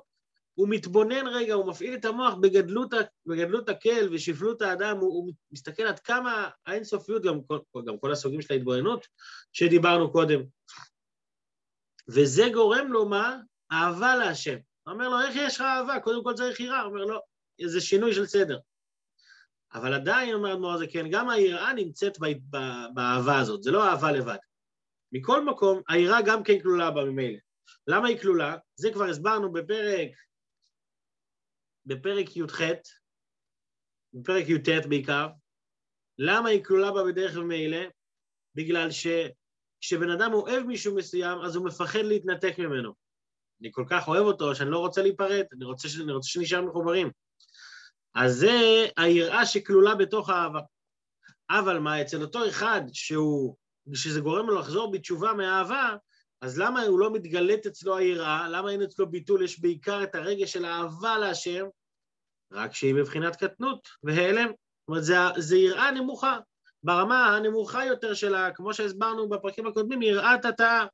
הוא 0.53 0.67
מתבונן 0.69 1.27
רגע, 1.27 1.53
הוא 1.53 1.67
מפעיל 1.67 1.93
את 1.93 2.05
המוח 2.05 2.33
בגדלות, 2.33 2.93
בגדלות 3.25 3.69
הקל 3.69 4.09
ושפלות 4.11 4.61
האדם, 4.61 4.97
הוא, 4.97 5.13
הוא 5.13 5.33
מסתכל 5.51 5.83
עד 5.83 5.99
כמה 5.99 6.49
האינסופיות, 6.65 7.23
גם 7.23 7.39
גם 7.85 7.97
כל 7.97 8.11
הסוגים 8.11 8.41
של 8.41 8.53
ההתבוננות 8.53 9.07
שדיברנו 9.53 10.11
קודם. 10.11 10.41
וזה 12.07 12.49
גורם 12.53 12.91
לו 12.91 13.05
מה? 13.05 13.37
אהבה 13.71 14.15
להשם. 14.15 14.57
הוא 14.83 14.93
אומר 14.93 15.09
לו, 15.09 15.21
איך 15.21 15.35
יש 15.35 15.55
לך 15.55 15.61
אהבה? 15.61 15.99
קודם 15.99 16.23
כל 16.23 16.33
צריך 16.33 16.59
יראה. 16.59 16.81
הוא 16.81 16.91
אומר 16.91 17.05
לו, 17.05 17.19
זה 17.65 17.81
שינוי 17.81 18.13
של 18.13 18.25
סדר. 18.25 18.59
אבל 19.73 19.93
עדיין, 19.93 20.33
אומר 20.33 20.53
אדמו"ר 20.53 20.73
הזה, 20.73 20.87
כן, 20.87 21.05
גם 21.11 21.29
היראה 21.29 21.73
נמצאת 21.73 22.17
באהבה 22.93 23.39
הזאת, 23.39 23.63
זה 23.63 23.71
לא 23.71 23.89
אהבה 23.89 24.11
לבד. 24.11 24.37
מכל 25.11 25.45
מקום, 25.45 25.81
היראה 25.87 26.21
גם 26.25 26.43
כן 26.43 26.59
כלולה 26.61 26.91
בה 26.91 27.03
ממילא. 27.05 27.37
למה 27.87 28.07
היא 28.07 28.19
כלולה? 28.21 28.57
זה 28.75 28.89
כבר 28.93 29.05
הסברנו 29.05 29.51
בפרק, 29.51 30.09
בפרק 31.85 32.37
י"ח, 32.37 32.61
בפרק 34.13 34.49
י"ט 34.49 34.85
בעיקר. 34.89 35.27
למה 36.17 36.49
היא 36.49 36.63
כלולה 36.63 36.91
בה 36.91 37.03
בדרך 37.03 37.37
ממילא? 37.37 37.77
בגלל 38.55 38.89
שכשבן 38.91 40.09
אדם 40.09 40.33
אוהב 40.33 40.63
מישהו 40.63 40.95
מסוים, 40.95 41.39
אז 41.39 41.55
הוא 41.55 41.65
מפחד 41.65 41.99
להתנתק 41.99 42.59
ממנו. 42.59 43.06
אני 43.61 43.69
כל 43.71 43.85
כך 43.89 44.07
אוהב 44.07 44.25
אותו 44.25 44.55
שאני 44.55 44.69
לא 44.69 44.79
רוצה 44.79 45.01
להיפרד, 45.01 45.43
אני 45.53 45.65
רוצה, 45.65 45.87
אני 46.03 46.11
רוצה 46.11 46.29
שנשאר 46.29 46.61
מחוברים. 46.61 47.11
אז 48.15 48.35
זה 48.35 48.85
היראה 48.97 49.45
שכלולה 49.45 49.95
בתוך 49.95 50.29
האהבה. 50.29 50.59
אבל 51.49 51.79
מה, 51.79 52.01
אצל 52.01 52.21
אותו 52.21 52.49
אחד 52.49 52.81
שהוא, 52.93 53.55
שזה 53.93 54.21
גורם 54.21 54.47
לו 54.47 54.59
לחזור 54.59 54.91
בתשובה 54.91 55.33
מאהבה, 55.33 55.95
אז 56.41 56.59
למה 56.59 56.81
הוא 56.81 56.99
לא 56.99 57.13
מתגלית 57.13 57.65
אצלו 57.65 57.97
היראה? 57.97 58.49
למה 58.49 58.71
אין 58.71 58.81
אצלו 58.81 59.11
ביטול? 59.11 59.43
יש 59.43 59.59
בעיקר 59.59 60.03
את 60.03 60.15
הרגש 60.15 60.53
של 60.53 60.65
האהבה 60.65 61.17
להשם, 61.17 61.65
רק 62.51 62.73
שהיא 62.73 62.95
בבחינת 62.95 63.35
קטנות 63.35 63.87
והיעלם. 64.03 64.47
זאת 64.47 64.87
אומרת, 64.87 65.03
זה, 65.03 65.15
זה 65.37 65.57
יראה 65.57 65.91
נמוכה. 65.91 66.37
ברמה 66.83 67.35
הנמוכה 67.35 67.85
יותר 67.85 68.13
שלה, 68.13 68.51
כמו 68.51 68.73
שהסברנו 68.73 69.29
בפרקים 69.29 69.67
הקודמים, 69.67 70.01
יראת 70.01 70.45
התאה. 70.45 70.85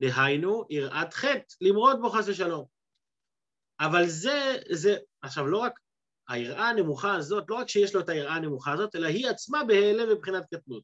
דהיינו, 0.00 0.64
יראת 0.70 1.14
חטא, 1.14 1.54
למרוד 1.60 2.00
בו 2.00 2.10
חס 2.10 2.28
ושלום. 2.28 2.64
אבל 3.80 4.06
זה, 4.06 4.56
זה, 4.70 4.96
עכשיו 5.22 5.46
לא 5.46 5.58
רק 5.58 5.80
היראה 6.28 6.68
הנמוכה 6.68 7.14
הזאת, 7.14 7.44
לא 7.48 7.54
רק 7.54 7.68
שיש 7.68 7.94
לו 7.94 8.00
את 8.00 8.08
היראה 8.08 8.34
הנמוכה 8.34 8.72
הזאת, 8.72 8.96
אלא 8.96 9.06
היא 9.06 9.28
עצמה 9.28 9.64
בהיעלם 9.64 10.08
מבחינת 10.08 10.54
קטנות. 10.54 10.82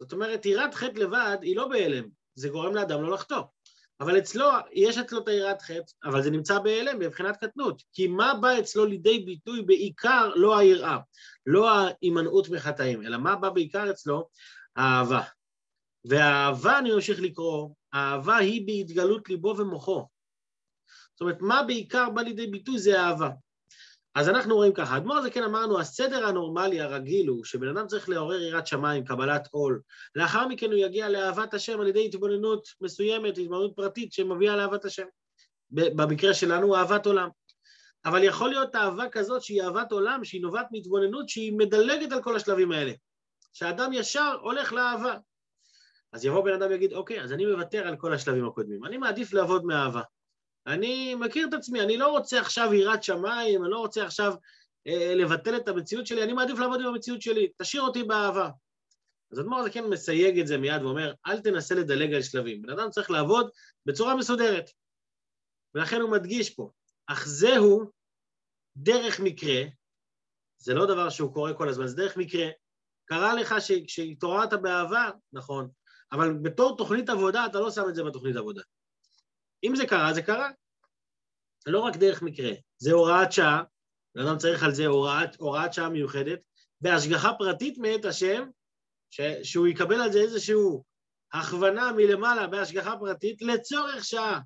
זאת 0.00 0.12
אומרת, 0.12 0.46
יראת 0.46 0.74
חטא 0.74 0.98
לבד 0.98 1.38
היא 1.42 1.56
לא 1.56 1.68
בהיעלם, 1.68 2.08
זה 2.34 2.48
גורם 2.48 2.74
לאדם 2.74 3.02
לא 3.02 3.10
לחטוא. 3.10 3.42
אבל 4.00 4.18
אצלו, 4.18 4.46
יש 4.72 4.98
אצלו 4.98 5.18
את 5.22 5.28
היראת 5.28 5.62
חטא, 5.62 5.92
אבל 6.04 6.22
זה 6.22 6.30
נמצא 6.30 6.58
בהיעלם 6.58 6.98
מבחינת 6.98 7.36
קטנות. 7.36 7.82
כי 7.92 8.06
מה 8.06 8.34
בא 8.34 8.58
אצלו 8.58 8.86
לידי 8.86 9.18
ביטוי 9.18 9.62
בעיקר 9.62 10.32
לא 10.34 10.58
היראה, 10.58 10.98
לא 11.46 11.70
ההימנעות 11.70 12.48
מחטאים, 12.48 13.02
אלא 13.02 13.18
מה 13.18 13.36
בא 13.36 13.50
בעיקר 13.50 13.90
אצלו? 13.90 14.28
האהבה. 14.76 15.22
והאהבה, 16.04 16.78
אני 16.78 16.94
ממשיך 16.94 17.20
לקרוא, 17.20 17.68
האהבה 17.92 18.36
היא 18.36 18.66
בהתגלות 18.66 19.28
ליבו 19.28 19.54
ומוחו. 19.58 20.06
זאת 21.12 21.20
אומרת, 21.20 21.36
מה 21.40 21.62
בעיקר 21.62 22.10
בא 22.10 22.22
לידי 22.22 22.46
ביטוי 22.46 22.78
זה 22.78 23.00
אהבה. 23.00 23.30
אז 24.14 24.28
אנחנו 24.28 24.56
רואים 24.56 24.72
ככה, 24.72 24.96
אדמו"ר 24.96 25.16
הזה 25.16 25.30
כן 25.30 25.42
אמרנו, 25.42 25.80
הסדר 25.80 26.26
הנורמלי 26.26 26.80
הרגיל 26.80 27.28
הוא 27.28 27.44
שבן 27.44 27.68
אדם 27.68 27.86
צריך 27.86 28.08
לעורר 28.08 28.42
יראת 28.42 28.66
שמיים, 28.66 29.04
קבלת 29.04 29.48
עול, 29.50 29.80
לאחר 30.14 30.48
מכן 30.48 30.66
הוא 30.66 30.78
יגיע 30.78 31.08
לאהבת 31.08 31.54
השם 31.54 31.80
על 31.80 31.88
ידי 31.88 32.04
התבוננות 32.04 32.68
מסוימת, 32.80 33.38
התבוננות 33.38 33.72
פרטית 33.76 34.12
שמביאה 34.12 34.56
לאהבת 34.56 34.84
השם. 34.84 35.06
במקרה 35.70 36.34
שלנו, 36.34 36.76
אהבת 36.76 37.06
עולם. 37.06 37.28
אבל 38.04 38.24
יכול 38.24 38.48
להיות 38.48 38.76
אהבה 38.76 39.08
כזאת 39.08 39.42
שהיא 39.42 39.62
אהבת 39.62 39.92
עולם, 39.92 40.24
שהיא 40.24 40.42
נובעת 40.42 40.66
מהתבוננות, 40.72 41.28
שהיא 41.28 41.52
מדלגת 41.52 42.12
על 42.12 42.22
כל 42.22 42.36
השלבים 42.36 42.72
האלה. 42.72 42.92
שאדם 43.52 43.92
ישר 43.92 44.36
הולך 44.42 44.72
לאהבה. 44.72 45.16
אז 46.12 46.24
יבוא 46.24 46.44
בן 46.44 46.52
אדם 46.52 46.70
ויגיד, 46.70 46.92
אוקיי, 46.92 47.22
אז 47.22 47.32
אני 47.32 47.46
מוותר 47.46 47.88
על 47.88 47.96
כל 47.96 48.14
השלבים 48.14 48.46
הקודמים, 48.46 48.84
אני 48.84 48.96
מעדיף 48.96 49.32
לעבוד 49.32 49.64
מאהבה. 49.64 50.02
אני 50.66 51.14
מכיר 51.14 51.48
את 51.48 51.54
עצמי, 51.54 51.80
אני 51.80 51.96
לא 51.96 52.08
רוצה 52.08 52.40
עכשיו 52.40 52.74
יראת 52.74 53.02
שמיים, 53.02 53.64
אני 53.64 53.70
לא 53.70 53.78
רוצה 53.78 54.04
עכשיו 54.04 54.34
אה, 54.86 55.14
לבטל 55.14 55.56
את 55.56 55.68
המציאות 55.68 56.06
שלי, 56.06 56.22
אני 56.22 56.32
מעדיף 56.32 56.58
לעבוד 56.58 56.80
עם 56.80 56.86
המציאות 56.86 57.22
שלי, 57.22 57.48
תשאיר 57.56 57.82
אותי 57.82 58.02
באהבה. 58.02 58.50
אז 59.32 59.40
אדמו"ר 59.40 59.58
הזה 59.58 59.70
כן 59.70 59.84
מסייג 59.84 60.38
את 60.38 60.46
זה 60.46 60.58
מיד 60.58 60.82
ואומר, 60.82 61.12
אל 61.26 61.40
תנסה 61.40 61.74
לדלג 61.74 62.14
על 62.14 62.22
שלבים. 62.22 62.62
בן 62.62 62.70
אדם 62.70 62.90
צריך 62.90 63.10
לעבוד 63.10 63.50
בצורה 63.86 64.16
מסודרת. 64.16 64.70
ולכן 65.74 66.00
הוא 66.00 66.10
מדגיש 66.10 66.50
פה, 66.50 66.70
אך 67.06 67.26
זהו 67.26 67.90
דרך 68.76 69.20
מקרה, 69.20 69.62
זה 70.58 70.74
לא 70.74 70.86
דבר 70.86 71.10
שהוא 71.10 71.34
קורה 71.34 71.54
כל 71.54 71.68
הזמן, 71.68 71.86
זה 71.86 71.96
דרך 71.96 72.16
מקרה. 72.16 72.48
קרה 73.04 73.34
לך 73.34 73.54
שהתעוררת 73.86 74.52
בעבר, 74.62 75.10
נכון, 75.32 75.68
אבל 76.12 76.32
בתור 76.32 76.76
תוכנית 76.76 77.08
עבודה 77.08 77.46
אתה 77.46 77.60
לא 77.60 77.70
שם 77.70 77.88
את 77.88 77.94
זה 77.94 78.04
בתוכנית 78.04 78.36
עבודה. 78.36 78.62
אם 79.64 79.76
זה 79.76 79.86
קרה, 79.86 80.14
זה 80.14 80.22
קרה. 80.22 80.50
לא 81.66 81.80
רק 81.80 81.96
דרך 81.96 82.22
מקרה, 82.22 82.50
זה 82.78 82.92
הוראת 82.92 83.32
שעה, 83.32 83.62
בן 84.14 84.26
אדם 84.26 84.38
צריך 84.38 84.62
על 84.62 84.74
זה 84.74 84.86
הוראת, 84.86 85.36
הוראת 85.36 85.72
שעה 85.72 85.88
מיוחדת, 85.88 86.38
בהשגחה 86.80 87.32
פרטית 87.38 87.78
מאת 87.78 88.04
השם, 88.04 88.48
ש, 89.10 89.20
שהוא 89.42 89.66
יקבל 89.66 90.00
על 90.00 90.12
זה 90.12 90.18
איזושהי 90.18 90.54
הכוונה 91.32 91.92
מלמעלה 91.92 92.46
בהשגחה 92.46 92.96
פרטית 93.00 93.42
לצורך 93.42 94.04
שעה. 94.04 94.40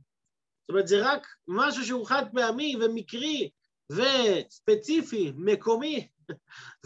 זאת 0.61 0.71
אומרת, 0.71 0.89
זה 0.89 1.13
רק 1.13 1.27
משהו 1.49 1.85
שהוא 1.85 2.07
חד 2.07 2.25
פעמי 2.35 2.77
ומקרי 2.81 3.51
וספציפי, 3.93 5.33
מקומי, 5.37 6.09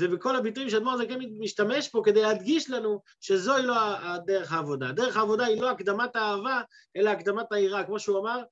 ובכל 0.00 0.37
הביטויים 0.37 0.71
שאדמו"ר 0.71 0.97
זה 0.97 1.07
כן 1.07 1.18
משתמש 1.38 1.88
פה 1.88 2.02
כדי 2.04 2.23
להדגיש 2.23 2.71
לנו 2.71 3.02
שזוהי 3.21 3.66
לא 3.66 3.75
הדרך 3.99 4.52
העבודה. 4.52 4.92
דרך 4.92 5.16
העבודה 5.16 5.45
היא 5.45 5.62
לא 5.62 5.71
הקדמת 5.71 6.16
האהבה, 6.16 6.62
אלא 6.97 7.11
הקדמת 7.11 7.52
היראה. 7.52 7.85
כמו 7.85 8.00
שהוא 8.00 8.18
אמר, 8.18 8.42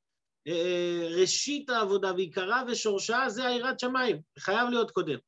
אה, 0.46 0.52
אה, 0.52 1.08
ראשית 1.20 1.70
העבודה 1.70 2.12
ועיקרה 2.12 2.62
ושורשה 2.68 3.24
זה 3.28 3.46
היראת 3.46 3.80
שמיים, 3.80 4.20
חייב 4.38 4.68
להיות 4.68 4.90
קודם. 4.90 5.18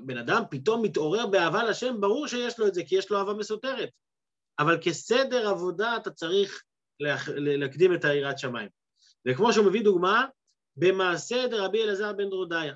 בן 0.00 0.18
אדם 0.18 0.42
פתאום 0.50 0.82
מתעורר 0.82 1.26
באהבה 1.26 1.64
לשם, 1.64 2.00
ברור 2.00 2.26
שיש 2.26 2.58
לו 2.58 2.66
את 2.66 2.74
זה, 2.74 2.82
כי 2.84 2.96
יש 2.96 3.10
לו 3.10 3.18
אהבה 3.18 3.34
מסותרת. 3.34 3.88
אבל 4.58 4.78
כסדר 4.82 5.48
עבודה 5.48 5.96
אתה 5.96 6.10
צריך 6.10 6.62
להקדים 7.36 7.94
את 7.94 8.04
היראת 8.04 8.38
שמיים. 8.38 8.68
וכמו 9.28 9.52
שהוא 9.52 9.66
מביא 9.66 9.84
דוגמה, 9.84 10.26
במעשה 10.76 11.46
דרבי 11.46 11.82
אלעזר 11.82 12.12
בן 12.12 12.30
דרודיה. 12.30 12.74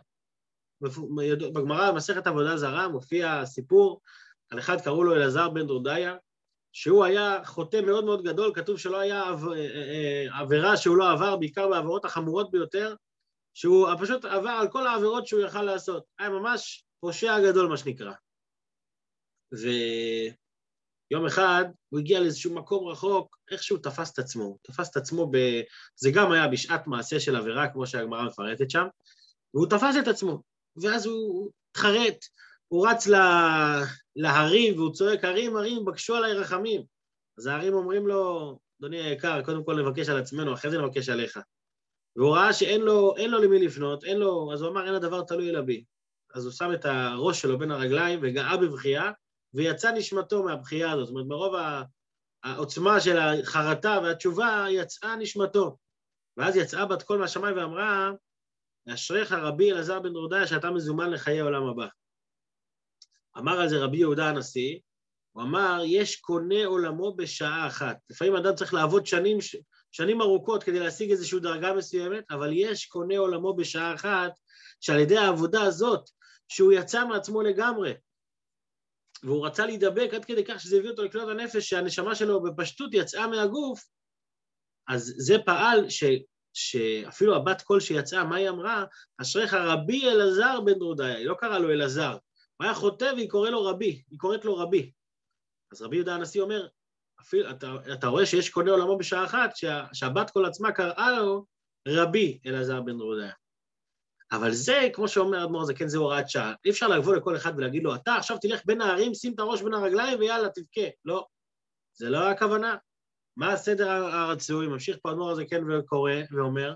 בגמרא, 1.52 1.90
במסכת 1.90 2.26
עבודה 2.26 2.56
זרה, 2.56 2.88
מופיע 2.88 3.46
סיפור 3.46 4.00
על 4.50 4.58
אחד 4.58 4.80
קראו 4.80 5.04
לו 5.04 5.14
אלעזר 5.14 5.48
בן 5.48 5.66
דרודיה, 5.66 6.16
שהוא 6.72 7.04
היה 7.04 7.44
חוטא 7.44 7.80
מאוד 7.86 8.04
מאוד 8.04 8.22
גדול, 8.22 8.52
כתוב 8.54 8.78
שלא 8.78 8.98
היה 8.98 9.22
אה, 9.22 9.36
אה, 9.56 10.40
עבירה 10.40 10.76
שהוא 10.76 10.96
לא 10.96 11.12
עבר, 11.12 11.36
בעיקר 11.36 11.68
בעבירות 11.68 12.04
החמורות 12.04 12.50
ביותר, 12.50 12.94
שהוא 13.54 13.88
פשוט 14.00 14.24
עבר 14.24 14.50
על 14.50 14.68
כל 14.68 14.86
העבירות 14.86 15.26
שהוא 15.26 15.40
יכל 15.40 15.62
לעשות. 15.62 16.04
היה 16.18 16.30
ממש 16.30 16.84
פושע 17.00 17.40
גדול, 17.40 17.68
מה 17.68 17.76
שנקרא. 17.76 18.12
ויום 19.52 21.26
אחד 21.26 21.64
הוא 21.88 22.00
הגיע 22.00 22.20
לאיזשהו 22.20 22.54
מקום 22.54 22.88
רחוק, 22.88 23.36
איכשהו 23.50 23.78
תפס 23.78 24.12
את 24.12 24.18
עצמו. 24.18 24.58
תפס 24.62 24.90
את 24.90 24.96
עצמו 24.96 25.30
ב... 25.30 25.36
זה 25.96 26.10
גם 26.14 26.32
היה 26.32 26.48
בשעת 26.48 26.86
מעשה 26.86 27.20
של 27.20 27.36
עבירה, 27.36 27.72
כמו 27.72 27.86
שהגמרא 27.86 28.24
מפרטת 28.24 28.70
שם, 28.70 28.86
והוא 29.54 29.66
תפס 29.66 29.94
את 30.02 30.08
עצמו. 30.08 30.49
ואז 30.76 31.06
הוא 31.06 31.50
התחרט, 31.70 32.24
הוא 32.68 32.88
רץ 32.88 33.06
לה... 33.06 33.82
להרים 34.16 34.78
והוא 34.78 34.92
צועק, 34.92 35.24
הרים, 35.24 35.56
הרים, 35.56 35.84
בקשו 35.84 36.14
עליי 36.14 36.32
רחמים. 36.32 36.82
אז 37.38 37.46
ההרים 37.46 37.74
אומרים 37.74 38.06
לו, 38.06 38.58
אדוני 38.80 39.02
היקר, 39.02 39.42
קודם 39.42 39.64
כל 39.64 39.82
נבקש 39.82 40.08
על 40.08 40.18
עצמנו, 40.18 40.54
אחרי 40.54 40.70
זה 40.70 40.78
נבקש 40.78 41.08
עליך. 41.08 41.38
והוא 42.16 42.34
ראה 42.34 42.52
שאין 42.52 42.80
לו, 42.80 43.14
לו 43.16 43.38
למי 43.38 43.66
לפנות, 43.66 44.04
אין 44.04 44.16
לו, 44.16 44.52
אז 44.52 44.62
הוא 44.62 44.70
אמר, 44.70 44.86
אין 44.86 44.94
הדבר 44.94 45.22
תלוי 45.22 45.50
אלא 45.50 45.60
בי. 45.60 45.84
אז 46.34 46.44
הוא 46.44 46.52
שם 46.52 46.72
את 46.74 46.84
הראש 46.84 47.40
שלו 47.40 47.58
בין 47.58 47.70
הרגליים 47.70 48.20
וגאה 48.22 48.56
בבכייה, 48.56 49.12
ויצא 49.54 49.90
נשמתו 49.90 50.42
מהבכייה 50.42 50.92
הזאת. 50.92 51.06
זאת 51.06 51.14
אומרת, 51.14 51.26
מרוב 51.26 51.54
העוצמה 52.44 53.00
של 53.00 53.18
החרטה 53.18 54.00
והתשובה, 54.02 54.66
יצאה 54.70 55.16
נשמתו. 55.16 55.76
ואז 56.36 56.56
יצאה 56.56 56.86
בת 56.86 57.02
קול 57.02 57.18
מהשמיים 57.18 57.56
ואמרה, 57.56 58.10
אשריך 58.94 59.32
רבי 59.32 59.72
אלעזר 59.72 60.00
בן 60.00 60.12
דרודיה 60.12 60.46
שאתה 60.46 60.70
מזומן 60.70 61.10
לחיי 61.10 61.40
עולם 61.40 61.66
הבא. 61.66 61.86
אמר 63.38 63.60
על 63.60 63.68
זה 63.68 63.78
רבי 63.78 63.96
יהודה 63.96 64.28
הנשיא, 64.28 64.78
הוא 65.32 65.42
אמר, 65.42 65.82
יש 65.86 66.16
קונה 66.16 66.66
עולמו 66.66 67.16
בשעה 67.16 67.66
אחת. 67.66 67.96
לפעמים 68.10 68.36
אדם 68.36 68.54
צריך 68.54 68.74
לעבוד 68.74 69.06
שנים, 69.06 69.38
שנים 69.90 70.20
ארוכות 70.20 70.62
כדי 70.62 70.80
להשיג 70.80 71.10
איזושהי 71.10 71.40
דרגה 71.40 71.74
מסוימת, 71.74 72.24
אבל 72.30 72.50
יש 72.52 72.86
קונה 72.86 73.18
עולמו 73.18 73.56
בשעה 73.56 73.94
אחת, 73.94 74.32
שעל 74.80 74.98
ידי 74.98 75.16
העבודה 75.16 75.62
הזאת, 75.62 76.10
שהוא 76.48 76.72
יצא 76.72 77.06
מעצמו 77.06 77.42
לגמרי, 77.42 77.94
והוא 79.22 79.46
רצה 79.46 79.66
להידבק 79.66 80.14
עד 80.14 80.24
כדי 80.24 80.44
כך 80.44 80.60
שזה 80.60 80.76
הביא 80.76 80.90
אותו 80.90 81.04
לקנות 81.04 81.28
הנפש, 81.28 81.68
שהנשמה 81.68 82.14
שלו 82.14 82.42
בפשטות 82.42 82.90
יצאה 82.92 83.26
מהגוף, 83.26 83.84
אז 84.88 85.14
זה 85.16 85.36
פעל 85.46 85.90
שאפילו 86.52 87.36
הבת 87.36 87.62
קול 87.62 87.80
שיצאה, 87.80 88.24
מה 88.24 88.36
היא 88.36 88.48
אמרה? 88.48 88.84
אשריך 89.20 89.54
רבי 89.54 90.10
אלעזר 90.10 90.60
בן 90.60 90.78
דרודיה, 90.78 91.16
היא 91.16 91.26
לא 91.26 91.34
קראה 91.34 91.58
לו 91.58 91.70
אלעזר, 91.70 92.16
הוא 92.56 92.64
היה 92.64 92.74
חוטא 92.74 93.12
והיא 93.16 93.30
קוראת 93.30 93.50
לו 93.52 93.64
רבי, 93.64 94.02
היא 94.10 94.18
קוראת 94.18 94.44
לו 94.44 94.56
רבי. 94.56 94.90
אז 95.72 95.82
רבי 95.82 95.96
יהודה 95.96 96.14
הנשיא 96.14 96.42
אומר, 96.42 96.66
אפילו, 97.20 97.50
אתה, 97.50 97.74
אתה 97.92 98.06
רואה 98.06 98.26
שיש 98.26 98.50
קונה 98.50 98.70
עולמו 98.70 98.98
בשעה 98.98 99.24
אחת, 99.24 99.56
שה, 99.56 99.84
שהבת 99.92 100.30
קול 100.30 100.46
עצמה 100.46 100.72
קראה 100.72 101.10
לו 101.18 101.46
רבי 101.88 102.38
אלעזר 102.46 102.80
בן 102.80 102.98
דרודיה. 102.98 103.32
אבל 104.32 104.52
זה, 104.52 104.88
כמו 104.92 105.08
שאומר 105.08 105.44
אדמו"ר 105.44 105.64
זה 105.64 105.74
כן, 105.74 105.88
זה 105.88 105.98
הוראת 105.98 106.28
שעה. 106.28 106.54
אי 106.64 106.70
אפשר 106.70 106.88
לבוא 106.88 107.16
לכל 107.16 107.36
אחד 107.36 107.52
ולהגיד 107.56 107.82
לו, 107.82 107.94
אתה 107.94 108.14
עכשיו 108.14 108.38
תלך 108.40 108.60
בין 108.66 108.80
הערים, 108.80 109.14
שים 109.14 109.34
את 109.34 109.38
הראש 109.38 109.62
בין 109.62 109.74
הרגליים 109.74 110.18
ויאללה, 110.18 110.48
תבכה. 110.48 110.88
לא, 111.04 111.26
זה 111.94 112.10
לא 112.10 112.30
הכוונה. 112.30 112.76
מה 113.36 113.52
הסדר 113.52 113.90
הרצוי? 113.90 114.66
ממשיך 114.66 114.96
פה 115.02 115.10
אדמו"ר 115.10 115.30
הזה 115.30 115.44
כן 115.44 115.70
וקורא 115.70 116.12
ואומר, 116.30 116.74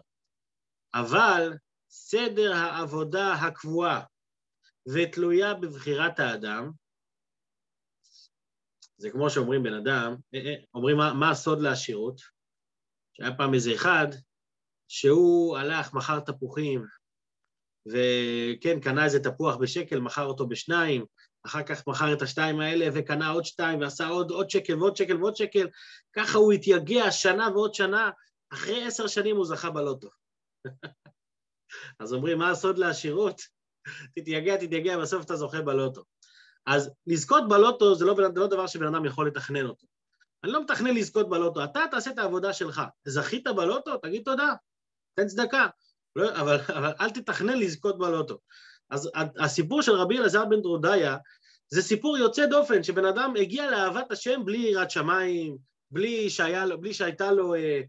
אבל 0.94 1.52
סדר 1.90 2.52
העבודה 2.52 3.32
הקבועה 3.32 4.04
ותלויה 4.94 5.54
בבחירת 5.54 6.20
האדם, 6.20 6.70
זה 8.96 9.10
כמו 9.10 9.30
שאומרים 9.30 9.62
בן 9.62 9.74
אדם, 9.74 10.16
אה, 10.34 10.38
אה, 10.38 10.54
אומרים 10.74 10.96
מה, 10.96 11.14
מה 11.14 11.30
הסוד 11.30 11.60
לעשירות, 11.60 12.20
שהיה 13.12 13.36
פעם 13.36 13.54
איזה 13.54 13.74
אחד 13.74 14.06
שהוא 14.88 15.56
הלך, 15.56 15.94
מכר 15.94 16.20
תפוחים, 16.20 16.86
וכן, 17.86 18.80
קנה 18.80 19.04
איזה 19.04 19.20
תפוח 19.20 19.56
בשקל, 19.56 20.00
מכר 20.00 20.24
אותו 20.24 20.48
בשניים, 20.48 21.04
אחר 21.46 21.62
כך 21.62 21.86
מכר 21.86 22.12
את 22.12 22.22
השתיים 22.22 22.60
האלה 22.60 22.86
וקנה 22.94 23.28
עוד 23.28 23.44
שתיים 23.44 23.80
ועשה 23.80 24.06
עוד, 24.06 24.30
עוד 24.30 24.50
שקל 24.50 24.78
ועוד 24.78 24.96
שקל 24.96 25.16
ועוד 25.16 25.36
שקל, 25.36 25.68
ככה 26.12 26.38
הוא 26.38 26.52
התייגע 26.52 27.10
שנה 27.10 27.48
ועוד 27.54 27.74
שנה, 27.74 28.10
אחרי 28.52 28.84
עשר 28.84 29.06
שנים 29.06 29.36
הוא 29.36 29.46
זכה 29.46 29.70
בלוטו. 29.70 30.08
אז 32.00 32.12
אומרים, 32.12 32.38
מה 32.38 32.50
הסוד 32.50 32.78
לעשירות? 32.78 33.40
תתייגע, 34.14 34.56
תתייגע, 34.56 34.98
בסוף 34.98 35.24
אתה 35.24 35.36
זוכה 35.36 35.62
בלוטו. 35.62 36.04
אז 36.66 36.90
לזכות 37.06 37.48
בלוטו 37.48 37.94
זה 37.94 38.04
לא, 38.04 38.14
זה 38.34 38.40
לא 38.40 38.46
דבר 38.46 38.66
שבן 38.66 38.94
אדם 38.94 39.04
יכול 39.04 39.26
לתכנן 39.26 39.66
אותו. 39.66 39.86
אני 40.44 40.52
לא 40.52 40.62
מתכנן 40.62 40.94
לזכות 40.94 41.28
בלוטו, 41.28 41.64
אתה 41.64 41.80
תעשה 41.90 42.10
את 42.10 42.18
העבודה 42.18 42.52
שלך. 42.52 42.82
זכית 43.04 43.46
בלוטו? 43.46 43.96
תגיד 43.96 44.22
תודה, 44.24 44.54
תן 45.14 45.26
צדקה. 45.26 45.66
לא, 46.16 46.40
אבל, 46.40 46.60
אבל 46.68 46.92
אל 47.00 47.10
תתכנן 47.10 47.58
לזכות 47.58 47.98
בלוטו. 47.98 48.38
אז 48.90 49.10
הסיפור 49.38 49.82
של 49.82 49.92
רבי 49.92 50.18
אלעזר 50.18 50.44
בן 50.44 50.60
דרודיה 50.62 51.16
זה 51.68 51.82
סיפור 51.82 52.18
יוצא 52.18 52.46
דופן, 52.46 52.82
שבן 52.82 53.04
אדם 53.04 53.34
הגיע 53.40 53.70
לאהבת 53.70 54.12
השם 54.12 54.44
בלי 54.44 54.58
יראת 54.58 54.90
שמיים, 54.90 55.56
בלי, 55.90 56.30
שהיה, 56.30 56.64
בלי 56.80 56.94
שהייתה 56.94 57.32
לו 57.32 57.54
אה, 57.54 57.80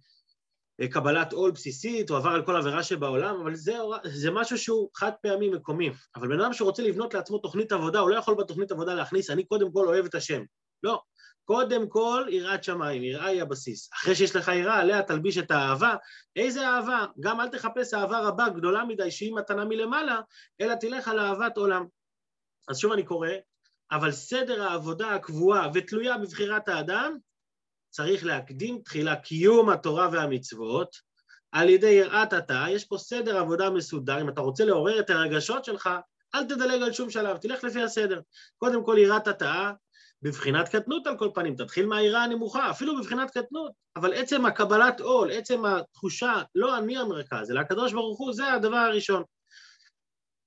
אה, 0.82 0.88
קבלת 0.88 1.34
עול 1.34 1.52
בסיסית, 1.52 2.10
הוא 2.10 2.18
עבר 2.18 2.30
על 2.30 2.46
כל 2.46 2.56
עבירה 2.56 2.84
שבעולם, 2.84 3.40
אבל 3.42 3.56
זה, 3.56 3.78
זה 4.04 4.32
משהו 4.32 4.58
שהוא 4.58 4.90
חד 4.96 5.12
פעמי 5.22 5.50
מקומי. 5.50 5.90
אבל 6.16 6.28
בן 6.28 6.42
אדם 6.42 6.54
שרוצה 6.54 6.84
לבנות 6.84 7.14
לעצמו 7.14 7.38
תוכנית 7.38 7.72
עבודה, 7.72 8.00
הוא 8.00 8.10
לא 8.10 8.16
יכול 8.16 8.36
בתוכנית 8.36 8.72
עבודה 8.72 8.94
להכניס, 8.94 9.30
אני 9.30 9.46
קודם 9.46 9.72
כל 9.72 9.88
אוהב 9.88 10.06
את 10.06 10.16
השם. 10.16 10.44
לא, 10.84 11.02
קודם 11.46 11.90
כל 11.90 12.26
יראת 12.30 12.64
שמיים, 12.64 13.04
יראה 13.04 13.26
היא 13.26 13.42
הבסיס. 13.42 13.90
אחרי 13.94 14.16
שיש 14.16 14.36
לך 14.36 14.48
יראה, 14.48 14.80
עליה 14.80 15.04
תלביש 15.04 15.38
את 15.38 15.52
האהבה. 15.52 15.96
איזה 16.36 16.68
אהבה? 16.68 17.06
גם 17.20 17.42
אל 17.42 17.48
תחפש 17.48 17.94
אהבה 17.94 18.20
רבה, 18.20 18.50
גדולה 18.50 18.86
מדי, 18.86 19.12
שהיא 19.12 19.34
מתנה 19.34 19.66
מלמעלה, 19.66 20.22
אלא 20.62 20.76
תלך 20.76 21.08
על 21.08 21.20
אהבת 21.20 21.58
עולם. 21.58 21.86
אז 22.68 22.78
שוב 22.78 22.92
אני 22.92 23.04
קורא, 23.04 23.30
אבל 23.92 24.12
סדר 24.12 24.64
העבודה 24.64 25.16
הקבועה 25.16 25.70
ותלויה 25.74 26.18
בבחירת 26.18 26.70
האדם, 26.70 27.18
צריך 27.90 28.26
להקדים 28.26 28.82
תחילה 28.82 29.16
קיום 29.16 29.70
התורה 29.70 30.10
והמצוות, 30.12 30.96
על 31.52 31.70
ידי 31.70 31.88
יראת 31.90 32.34
התא, 32.34 32.66
יש 32.70 32.86
פה 32.86 32.98
סדר 32.98 33.38
עבודה 33.38 33.70
מסודר, 33.70 34.22
אם 34.22 34.30
אתה 34.30 34.42
רוצה 34.42 34.66
לעורר 34.66 35.00
את 35.00 35.10
הרגשות 35.10 35.66
שלך, 35.66 35.90
אל 36.36 36.46
תדלג 36.46 36.82
על 36.82 36.94
שום 36.94 37.10
שלב, 37.10 37.38
תלך 37.38 37.64
לפי 37.64 37.82
הסדר. 37.82 38.22
קודם 38.58 38.86
כל 38.86 38.96
יראת 39.00 39.28
התאה, 39.28 39.72
בבחינת 40.26 40.70
קטנות 40.70 41.08
על 41.08 41.18
כל 41.18 41.30
פנים, 41.34 41.56
תתחיל 41.56 41.86
מהעירה 41.86 42.24
הנמוכה, 42.24 42.72
אפילו 42.72 42.98
בבחינת 42.98 43.32
קטנות, 43.32 43.72
אבל 43.96 44.14
עצם 44.14 44.46
הקבלת 44.46 45.00
עול, 45.00 45.32
עצם 45.32 45.66
התחושה, 45.66 46.42
לא 46.56 46.78
אני 46.78 46.98
המרכז, 46.98 47.52
אלא 47.52 47.60
הקדוש 47.60 47.94
ברוך 47.94 48.20
הוא, 48.20 48.34
זה 48.34 48.54
הדבר 48.54 48.78
הראשון. 48.78 49.24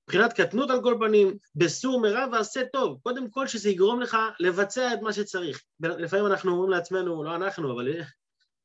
מבחינת 0.08 0.32
קטנות 0.32 0.70
על 0.70 0.82
כל 0.82 0.96
פנים, 0.98 1.36
בסור 1.54 2.00
מרע 2.00 2.26
ועשה 2.32 2.60
טוב. 2.72 2.98
קודם 3.02 3.30
כל 3.30 3.46
שזה 3.46 3.70
יגרום 3.70 4.00
לך 4.00 4.16
לבצע 4.40 4.94
את 4.94 5.02
מה 5.02 5.12
שצריך. 5.12 5.62
לפעמים 5.80 6.26
אנחנו 6.26 6.52
אומרים 6.52 6.70
לעצמנו, 6.70 7.24
לא 7.24 7.34
אנחנו, 7.36 7.72
אבל 7.72 7.88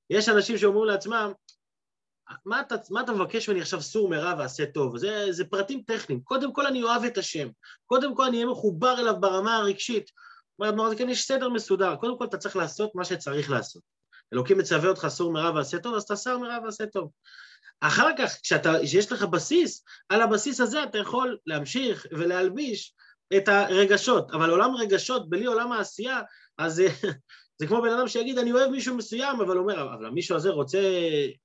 יש 0.09 0.29
אנשים 0.29 0.57
שאומרים 0.57 0.85
לעצמם, 0.85 1.31
מה 2.45 2.61
אתה, 2.61 2.75
מה 2.89 3.01
אתה 3.01 3.11
מבקש 3.11 3.49
ממני 3.49 3.61
עכשיו 3.61 3.81
סור 3.81 4.09
מרע 4.09 4.33
ועשה 4.37 4.65
טוב? 4.65 4.97
זה, 4.97 5.27
זה 5.29 5.45
פרטים 5.45 5.83
טכניים. 5.87 6.21
קודם 6.21 6.53
כל 6.53 6.65
אני 6.65 6.83
אוהב 6.83 7.03
את 7.03 7.17
השם. 7.17 7.47
קודם 7.85 8.15
כל 8.15 8.25
אני 8.25 8.37
אהיה 8.37 8.47
מחובר 8.47 8.99
אליו 8.99 9.15
ברמה 9.19 9.55
הרגשית. 9.55 10.09
אומרת, 10.59 10.97
כן, 10.97 11.09
יש 11.09 11.25
סדר 11.25 11.49
מסודר. 11.49 11.95
קודם 11.95 12.17
כל 12.17 12.25
אתה 12.25 12.37
צריך 12.37 12.55
לעשות 12.55 12.95
מה 12.95 13.05
שצריך 13.05 13.49
לעשות. 13.49 13.81
אלוקים 14.33 14.57
מצווה 14.57 14.89
אותך 14.89 15.07
סור 15.07 15.31
מרע 15.31 15.51
ועשה 15.55 15.79
טוב, 15.79 15.95
אז 15.95 16.05
תסר 16.05 16.37
מרע 16.37 16.57
ועשה 16.63 16.85
טוב. 16.85 17.11
אחר 17.81 18.09
כך, 18.17 18.37
כשיש 18.43 19.11
לך 19.11 19.23
בסיס, 19.23 19.83
על 20.09 20.21
הבסיס 20.21 20.59
הזה 20.59 20.83
אתה 20.83 20.97
יכול 20.97 21.37
להמשיך 21.45 22.05
ולהלביש 22.11 22.93
את 23.37 23.47
הרגשות, 23.47 24.31
אבל 24.31 24.49
עולם 24.49 24.75
רגשות 24.75 25.29
בלי 25.29 25.45
עולם 25.45 25.71
העשייה, 25.71 26.21
אז 26.57 26.81
זה 27.59 27.67
כמו 27.67 27.81
בן 27.81 27.93
אדם 27.93 28.07
שיגיד, 28.07 28.37
אני 28.37 28.51
אוהב 28.51 28.71
מישהו 28.71 28.95
מסוים, 28.95 29.41
אבל 29.41 29.57
אומר, 29.57 29.93
אבל 29.93 30.05
המישהו 30.05 30.35
הזה 30.35 30.49
רוצה, 30.49 30.79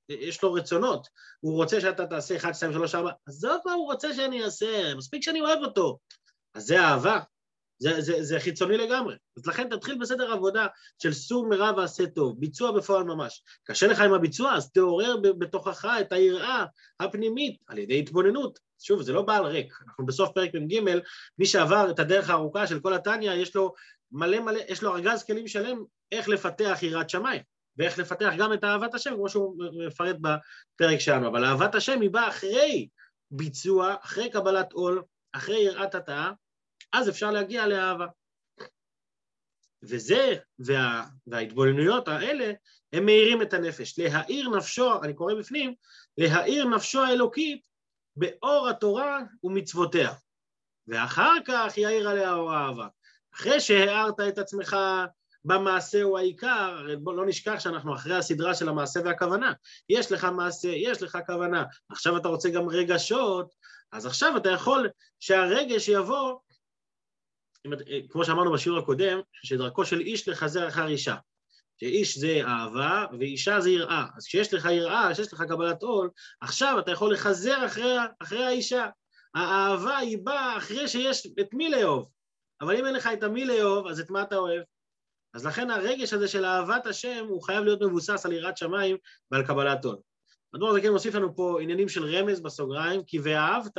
יש 0.09 0.43
לו 0.43 0.53
רצונות, 0.53 1.09
הוא 1.41 1.55
רוצה 1.55 1.81
שאתה 1.81 2.07
תעשה 2.07 2.37
1, 2.37 2.55
2, 2.55 2.73
3, 2.73 2.95
4, 2.95 3.11
עזוב 3.27 3.61
מה 3.67 3.73
הוא 3.73 3.93
רוצה 3.93 4.15
שאני 4.15 4.45
אעשה, 4.45 4.95
מספיק 4.95 5.23
שאני 5.23 5.41
אוהב 5.41 5.59
אותו. 5.59 5.99
אז 6.55 6.67
זה 6.67 6.81
אהבה, 6.81 7.21
זה, 7.78 8.00
זה, 8.00 8.23
זה 8.23 8.40
חיצוני 8.40 8.76
לגמרי. 8.76 9.14
אז 9.37 9.47
לכן 9.47 9.68
תתחיל 9.68 9.99
בסדר 10.00 10.32
עבודה 10.32 10.66
של 11.02 11.12
סור 11.12 11.49
מרע 11.49 11.73
ועשה 11.76 12.06
טוב, 12.06 12.40
ביצוע 12.40 12.73
בפועל 12.73 13.04
ממש. 13.04 13.42
קשה 13.64 13.87
לך 13.87 14.00
עם 14.00 14.12
הביצוע, 14.12 14.54
אז 14.54 14.73
תעורר 14.73 15.16
בתוכך 15.16 15.85
את 16.00 16.12
היראה 16.12 16.64
הפנימית 17.00 17.56
על 17.66 17.78
ידי 17.78 17.99
התבוננות. 17.99 18.58
שוב, 18.78 19.02
זה 19.02 19.12
לא 19.12 19.23
בעל 19.23 19.47
ריק. 19.47 19.75
אנחנו 19.87 20.06
בסוף 20.06 20.30
פרק 20.35 20.54
מ"ג, 20.54 20.80
מי 21.38 21.47
שעבר 21.47 21.90
את 21.90 21.99
הדרך 21.99 22.30
הארוכה 22.30 22.66
של 22.66 22.80
כל 22.80 22.94
התניא, 22.94 23.32
יש 23.32 23.56
לו 23.56 23.75
מלא 24.12 24.40
מלא, 24.40 24.61
יש 24.68 24.82
לו 24.82 24.97
ארגז 24.97 25.25
כלים 25.25 25.49
שלם 25.49 25.85
איך 26.12 26.28
לפתח 26.28 26.78
יראת 26.82 27.11
שמיים, 27.11 27.42
ואיך 27.76 27.99
לפתח 27.99 28.32
גם 28.38 28.52
את 28.52 28.64
אהבת 28.64 28.94
השם, 28.94 29.14
כמו 29.14 29.28
שהוא 29.28 29.56
מפרט 29.87 30.16
בפרק 30.20 30.99
שלנו. 30.99 31.28
אבל 31.28 31.44
אהבת 31.44 31.75
השם 31.75 32.00
היא 32.00 32.11
באה 32.11 32.28
אחרי 32.28 32.88
ביצוע, 33.30 33.94
אחרי 34.02 34.30
קבלת 34.30 34.73
עול, 34.73 35.02
אחרי 35.32 35.58
יראת 35.58 35.94
התאה, 35.94 36.32
אז 36.92 37.09
אפשר 37.09 37.30
להגיע 37.30 37.66
לאהבה. 37.66 38.07
וזה, 39.83 40.37
וה, 40.59 41.04
וההתבוננויות 41.26 42.09
האלה, 42.09 42.52
הם 42.92 43.07
מאירים 43.07 43.42
את 43.42 43.52
הנפש. 43.52 43.99
להאיר 43.99 44.49
נפשו, 44.49 45.02
אני 45.02 45.14
קורא 45.14 45.35
בפנים, 45.35 45.75
להאיר 46.18 46.64
נפשו 46.64 47.00
האלוקית 47.00 47.66
באור 48.16 48.68
התורה 48.68 49.21
ומצוותיה. 49.45 50.12
ואחר 50.87 51.35
כך 51.45 51.78
יאיר 51.78 52.09
עליה 52.09 52.33
אור 52.35 52.52
האהבה. 52.52 52.87
אחרי 53.35 53.61
שהארת 53.61 54.21
את 54.21 54.38
עצמך 54.38 54.76
במעשה 55.45 56.02
הוא 56.02 56.18
העיקר, 56.18 56.87
בוא 56.99 57.14
לא 57.14 57.26
נשכח 57.26 57.61
שאנחנו 57.61 57.95
אחרי 57.95 58.16
הסדרה 58.16 58.54
של 58.54 58.68
המעשה 58.68 59.00
והכוונה. 59.04 59.52
יש 59.88 60.12
לך 60.12 60.25
מעשה, 60.25 60.68
יש 60.68 61.02
לך 61.02 61.18
כוונה, 61.26 61.64
עכשיו 61.90 62.16
אתה 62.16 62.28
רוצה 62.28 62.50
גם 62.50 62.68
רגשות, 62.68 63.50
אז 63.92 64.07
עכשיו 64.07 64.37
אתה 64.37 64.50
יכול 64.50 64.88
שהרגש 65.21 65.88
יבוא, 65.88 66.38
כמו 68.11 68.25
שאמרנו 68.25 68.53
בשיעור 68.53 68.79
הקודם, 68.79 69.21
שדרכו 69.33 69.85
של 69.85 70.00
איש 70.00 70.29
לחזר 70.29 70.69
אחר 70.69 70.87
אישה. 70.87 71.17
שאיש 71.81 72.19
זה 72.19 72.41
אהבה 72.45 73.07
ואישה 73.19 73.61
זה 73.61 73.71
יראה. 73.71 74.07
אז 74.17 74.27
כשיש 74.27 74.55
לך 74.55 74.65
יראה, 74.65 75.09
כשיש 75.12 75.33
לך 75.33 75.43
קבלת 75.43 75.83
עול, 75.83 76.11
עכשיו 76.41 76.79
אתה 76.79 76.93
יכול 76.93 77.12
לחזר 77.12 77.67
אחרי, 77.67 77.97
אחרי 78.23 78.45
האישה. 78.45 78.87
האהבה 79.35 79.97
היא 79.97 80.19
באה 80.25 80.57
אחרי 80.57 80.88
שיש 80.88 81.27
את 81.41 81.49
מי 81.53 81.71
לאהוב. 81.71 82.09
אבל 82.61 82.77
אם 82.77 82.87
אין 82.87 82.95
לך 82.95 83.09
את 83.12 83.23
המי 83.23 83.45
לאהוב, 83.45 83.87
אז 83.87 84.00
את 84.00 84.11
מה 84.11 84.23
אתה 84.23 84.37
אוהב? 84.37 84.62
אז 85.35 85.47
לכן 85.47 85.71
הרגש 85.71 86.12
הזה 86.12 86.29
של 86.29 86.45
אהבת 86.45 86.87
השם 86.87 87.27
הוא 87.29 87.43
חייב 87.43 87.65
להיות 87.65 87.83
מבוסס 87.83 88.27
על 88.27 88.33
יראת 88.33 88.57
שמיים 88.57 88.97
ועל 89.31 89.47
קבלת 89.47 89.85
עול. 89.85 89.97
אדמו"ר 90.55 90.73
זה 90.73 90.81
כן 90.81 90.93
מוסיף 90.93 91.15
לנו 91.15 91.37
פה 91.37 91.59
עניינים 91.62 91.88
של 91.88 92.05
רמז 92.05 92.41
בסוגריים, 92.41 93.03
כי 93.07 93.19
ואהבת, 93.19 93.79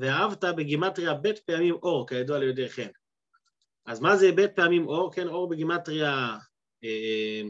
ואהבת 0.00 0.44
בגימטריה 0.44 1.14
ב' 1.14 1.32
פעמים 1.46 1.74
אור, 1.74 2.08
כידוע 2.08 2.38
לידי 2.38 2.68
חן. 2.68 2.88
אז 3.86 4.00
מה 4.00 4.16
זה 4.16 4.30
ב' 4.36 4.46
פעמים 4.46 4.86
אור? 4.86 5.12
כן, 5.12 5.28
אור 5.28 5.48
בגימטריה 5.48 6.36
אה, 6.84 7.42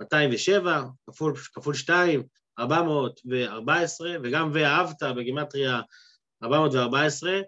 207, 0.00 0.82
כפול, 1.06 1.36
כפול 1.36 1.74
2, 1.74 2.22
414, 2.58 4.16
וגם 4.22 4.50
ואהבת 4.54 5.02
בגימטריה 5.02 5.80
414, 6.42 7.40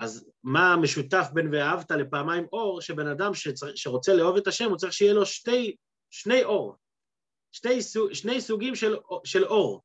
אז 0.00 0.30
מה 0.44 0.72
המשותף 0.72 1.26
בין 1.32 1.54
ואהבת 1.54 1.90
לפעמיים 1.90 2.46
אור, 2.52 2.80
שבן 2.80 3.06
אדם 3.06 3.34
שצר... 3.34 3.66
שרוצה 3.74 4.14
לאהוב 4.14 4.36
את 4.36 4.46
השם, 4.46 4.70
הוא 4.70 4.76
צריך 4.76 4.92
שיהיה 4.92 5.12
לו 5.12 5.26
שתי, 5.26 5.76
שני 6.10 6.44
אור, 6.44 6.76
שתי, 7.52 7.78
שני 8.12 8.40
סוגים 8.40 8.74
של, 8.74 8.96
של 9.24 9.44
אור. 9.44 9.82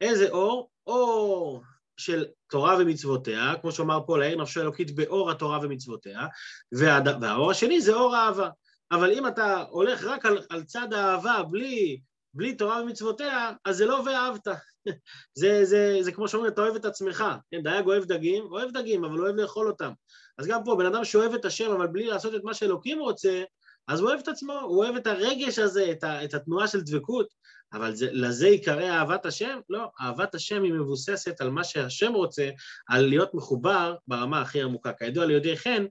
איזה 0.00 0.28
אור? 0.30 0.70
אור 0.86 1.62
של 1.96 2.24
תורה 2.50 2.76
ומצוותיה, 2.78 3.54
כמו 3.60 3.72
שאמר 3.72 4.00
פה, 4.06 4.18
להעיר 4.18 4.42
נפשו 4.42 4.60
אלוקית 4.60 4.96
באור 4.96 5.30
התורה 5.30 5.58
ומצוותיה, 5.62 6.26
והד... 6.72 7.22
והאור 7.22 7.50
השני 7.50 7.80
זה 7.80 7.94
אור 7.94 8.16
האהבה. 8.16 8.48
אבל 8.92 9.12
אם 9.12 9.26
אתה 9.26 9.64
הולך 9.70 10.04
רק 10.04 10.26
על, 10.26 10.38
על 10.50 10.64
צד 10.64 10.92
האהבה 10.92 11.42
בלי, 11.50 12.00
בלי 12.34 12.54
תורה 12.54 12.82
ומצוותיה, 12.82 13.52
אז 13.64 13.76
זה 13.76 13.86
לא 13.86 14.02
ואהבת. 14.06 14.46
זה, 15.40 15.64
זה, 15.64 15.98
זה 16.00 16.12
כמו 16.12 16.28
שאומרים, 16.28 16.52
אתה 16.52 16.60
אוהב 16.60 16.74
את 16.74 16.84
עצמך. 16.84 17.24
כן, 17.50 17.62
דייג 17.62 17.86
אוהב 17.86 18.04
דגים, 18.04 18.44
אוהב 18.44 18.70
דגים, 18.70 19.04
אבל 19.04 19.20
אוהב 19.20 19.36
לאכול 19.36 19.68
אותם. 19.68 19.92
אז 20.38 20.46
גם 20.46 20.64
פה, 20.64 20.76
בן 20.78 20.86
אדם 20.86 21.04
שאוהב 21.04 21.34
את 21.34 21.44
השם, 21.44 21.70
אבל 21.70 21.86
בלי 21.86 22.06
לעשות 22.06 22.34
את 22.34 22.40
מה 22.44 22.54
שאלוקים 22.54 22.98
רוצה, 22.98 23.42
אז 23.88 24.00
הוא 24.00 24.08
אוהב 24.08 24.20
את 24.20 24.28
עצמו, 24.28 24.52
הוא 24.52 24.84
אוהב 24.84 24.96
את 24.96 25.06
הרגש 25.06 25.58
הזה, 25.58 25.90
את, 25.90 26.04
ה, 26.04 26.24
את 26.24 26.34
התנועה 26.34 26.68
של 26.68 26.80
דבקות, 26.80 27.26
אבל 27.72 27.94
זה, 27.94 28.08
לזה 28.12 28.48
ייקרא 28.48 28.90
אהבת 28.90 29.26
השם? 29.26 29.58
לא, 29.68 29.90
אהבת 30.00 30.34
השם 30.34 30.62
היא 30.62 30.72
מבוססת 30.72 31.40
על 31.40 31.50
מה 31.50 31.64
שהשם 31.64 32.12
רוצה, 32.12 32.50
על 32.88 33.06
להיות 33.06 33.34
מחובר 33.34 33.96
ברמה 34.06 34.40
הכי 34.40 34.62
עמוקה. 34.62 34.92
כידוע 34.92 35.26
ליהודי 35.26 35.56
חן, 35.56 35.84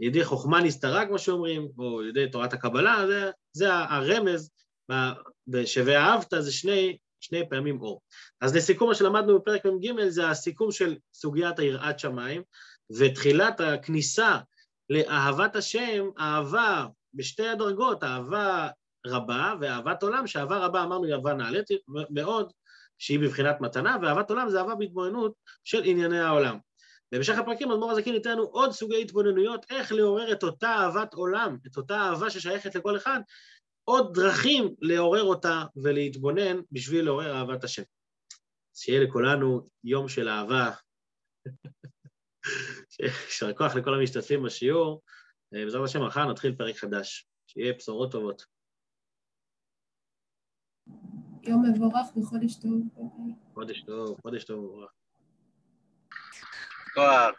ידי 0.00 0.24
חוכמה 0.24 0.60
נסתרה, 0.60 1.06
כמו 1.06 1.18
שאומרים, 1.18 1.68
או 1.78 2.04
ידי 2.04 2.30
תורת 2.30 2.52
הקבלה, 2.52 3.06
זה, 3.06 3.30
זה 3.52 3.74
הרמז, 3.74 4.50
בשווה 5.46 5.96
אהבת 5.96 6.34
זה 6.38 6.52
שני 6.52 6.96
שני 7.20 7.48
פעמים 7.48 7.80
אור. 7.80 8.00
אז 8.40 8.56
לסיכום 8.56 8.88
מה 8.88 8.94
שלמדנו 8.94 9.38
בפרק 9.38 9.66
מ"ג 9.66 10.08
זה 10.08 10.30
הסיכום 10.30 10.72
של 10.72 10.96
סוגיית 11.14 11.58
היראת 11.58 11.98
שמיים, 11.98 12.42
ותחילת 12.98 13.60
הכניסה 13.60 14.38
לאהבת 14.90 15.56
השם, 15.56 16.04
אהבה 16.18 16.86
בשתי 17.14 17.48
הדרגות, 17.48 18.04
אהבה 18.04 18.68
רבה 19.06 19.54
ואהבת 19.60 20.02
עולם, 20.02 20.26
שאהבה 20.26 20.58
רבה 20.58 20.82
אמרנו 20.84 21.04
היא 21.04 21.14
אהבה 21.14 21.34
נעלית 21.34 21.66
מאוד, 22.10 22.52
שהיא 22.98 23.20
בבחינת 23.20 23.60
מתנה, 23.60 23.96
ואהבת 24.02 24.30
עולם 24.30 24.50
זה 24.50 24.58
אהבה 24.58 24.74
בהתבוננות 24.74 25.32
של 25.64 25.82
ענייני 25.84 26.20
העולם. 26.20 26.58
במשך 27.12 27.38
הפרקים 27.38 27.70
אדמו"ר 27.70 27.90
הזקין 27.90 28.14
ייתן 28.14 28.30
לנו 28.30 28.42
עוד 28.42 28.70
סוגי 28.70 29.02
התבוננויות, 29.02 29.66
איך 29.70 29.92
לעורר 29.92 30.32
את 30.32 30.42
אותה 30.42 30.68
אהבת 30.68 31.14
עולם, 31.14 31.56
את 31.66 31.76
אותה 31.76 31.94
אהבה 31.94 32.30
ששייכת 32.30 32.74
לכל 32.74 32.96
אחד, 32.96 33.20
עוד 33.84 34.14
דרכים 34.14 34.74
לעורר 34.80 35.22
אותה 35.22 35.62
ולהתבונן 35.76 36.60
בשביל 36.72 37.04
לעורר 37.04 37.36
אהבת 37.36 37.64
השם. 37.64 37.82
שיהיה 38.74 39.00
לכולנו 39.00 39.68
יום 39.84 40.08
של 40.08 40.28
אהבה. 40.28 40.70
יישר 43.00 43.52
כוח 43.52 43.74
לכל 43.74 43.94
המשתתפים 43.94 44.42
בשיעור. 44.42 45.02
בעזרת 45.52 45.84
השם, 45.84 46.06
מחר 46.06 46.24
נתחיל 46.30 46.54
פרק 46.54 46.76
חדש. 46.76 47.26
שיהיה 47.46 47.72
בשורות 47.72 48.12
טובות. 48.12 48.55
יום 51.42 51.64
מבורך 51.70 52.16
וחודש 52.16 52.54
טוב. 52.56 52.80
חודש 53.54 53.82
טוב, 53.82 54.20
חודש 54.22 54.44
טוב 54.44 54.58
ומבורך. 54.58 54.90
כוח. 56.94 57.34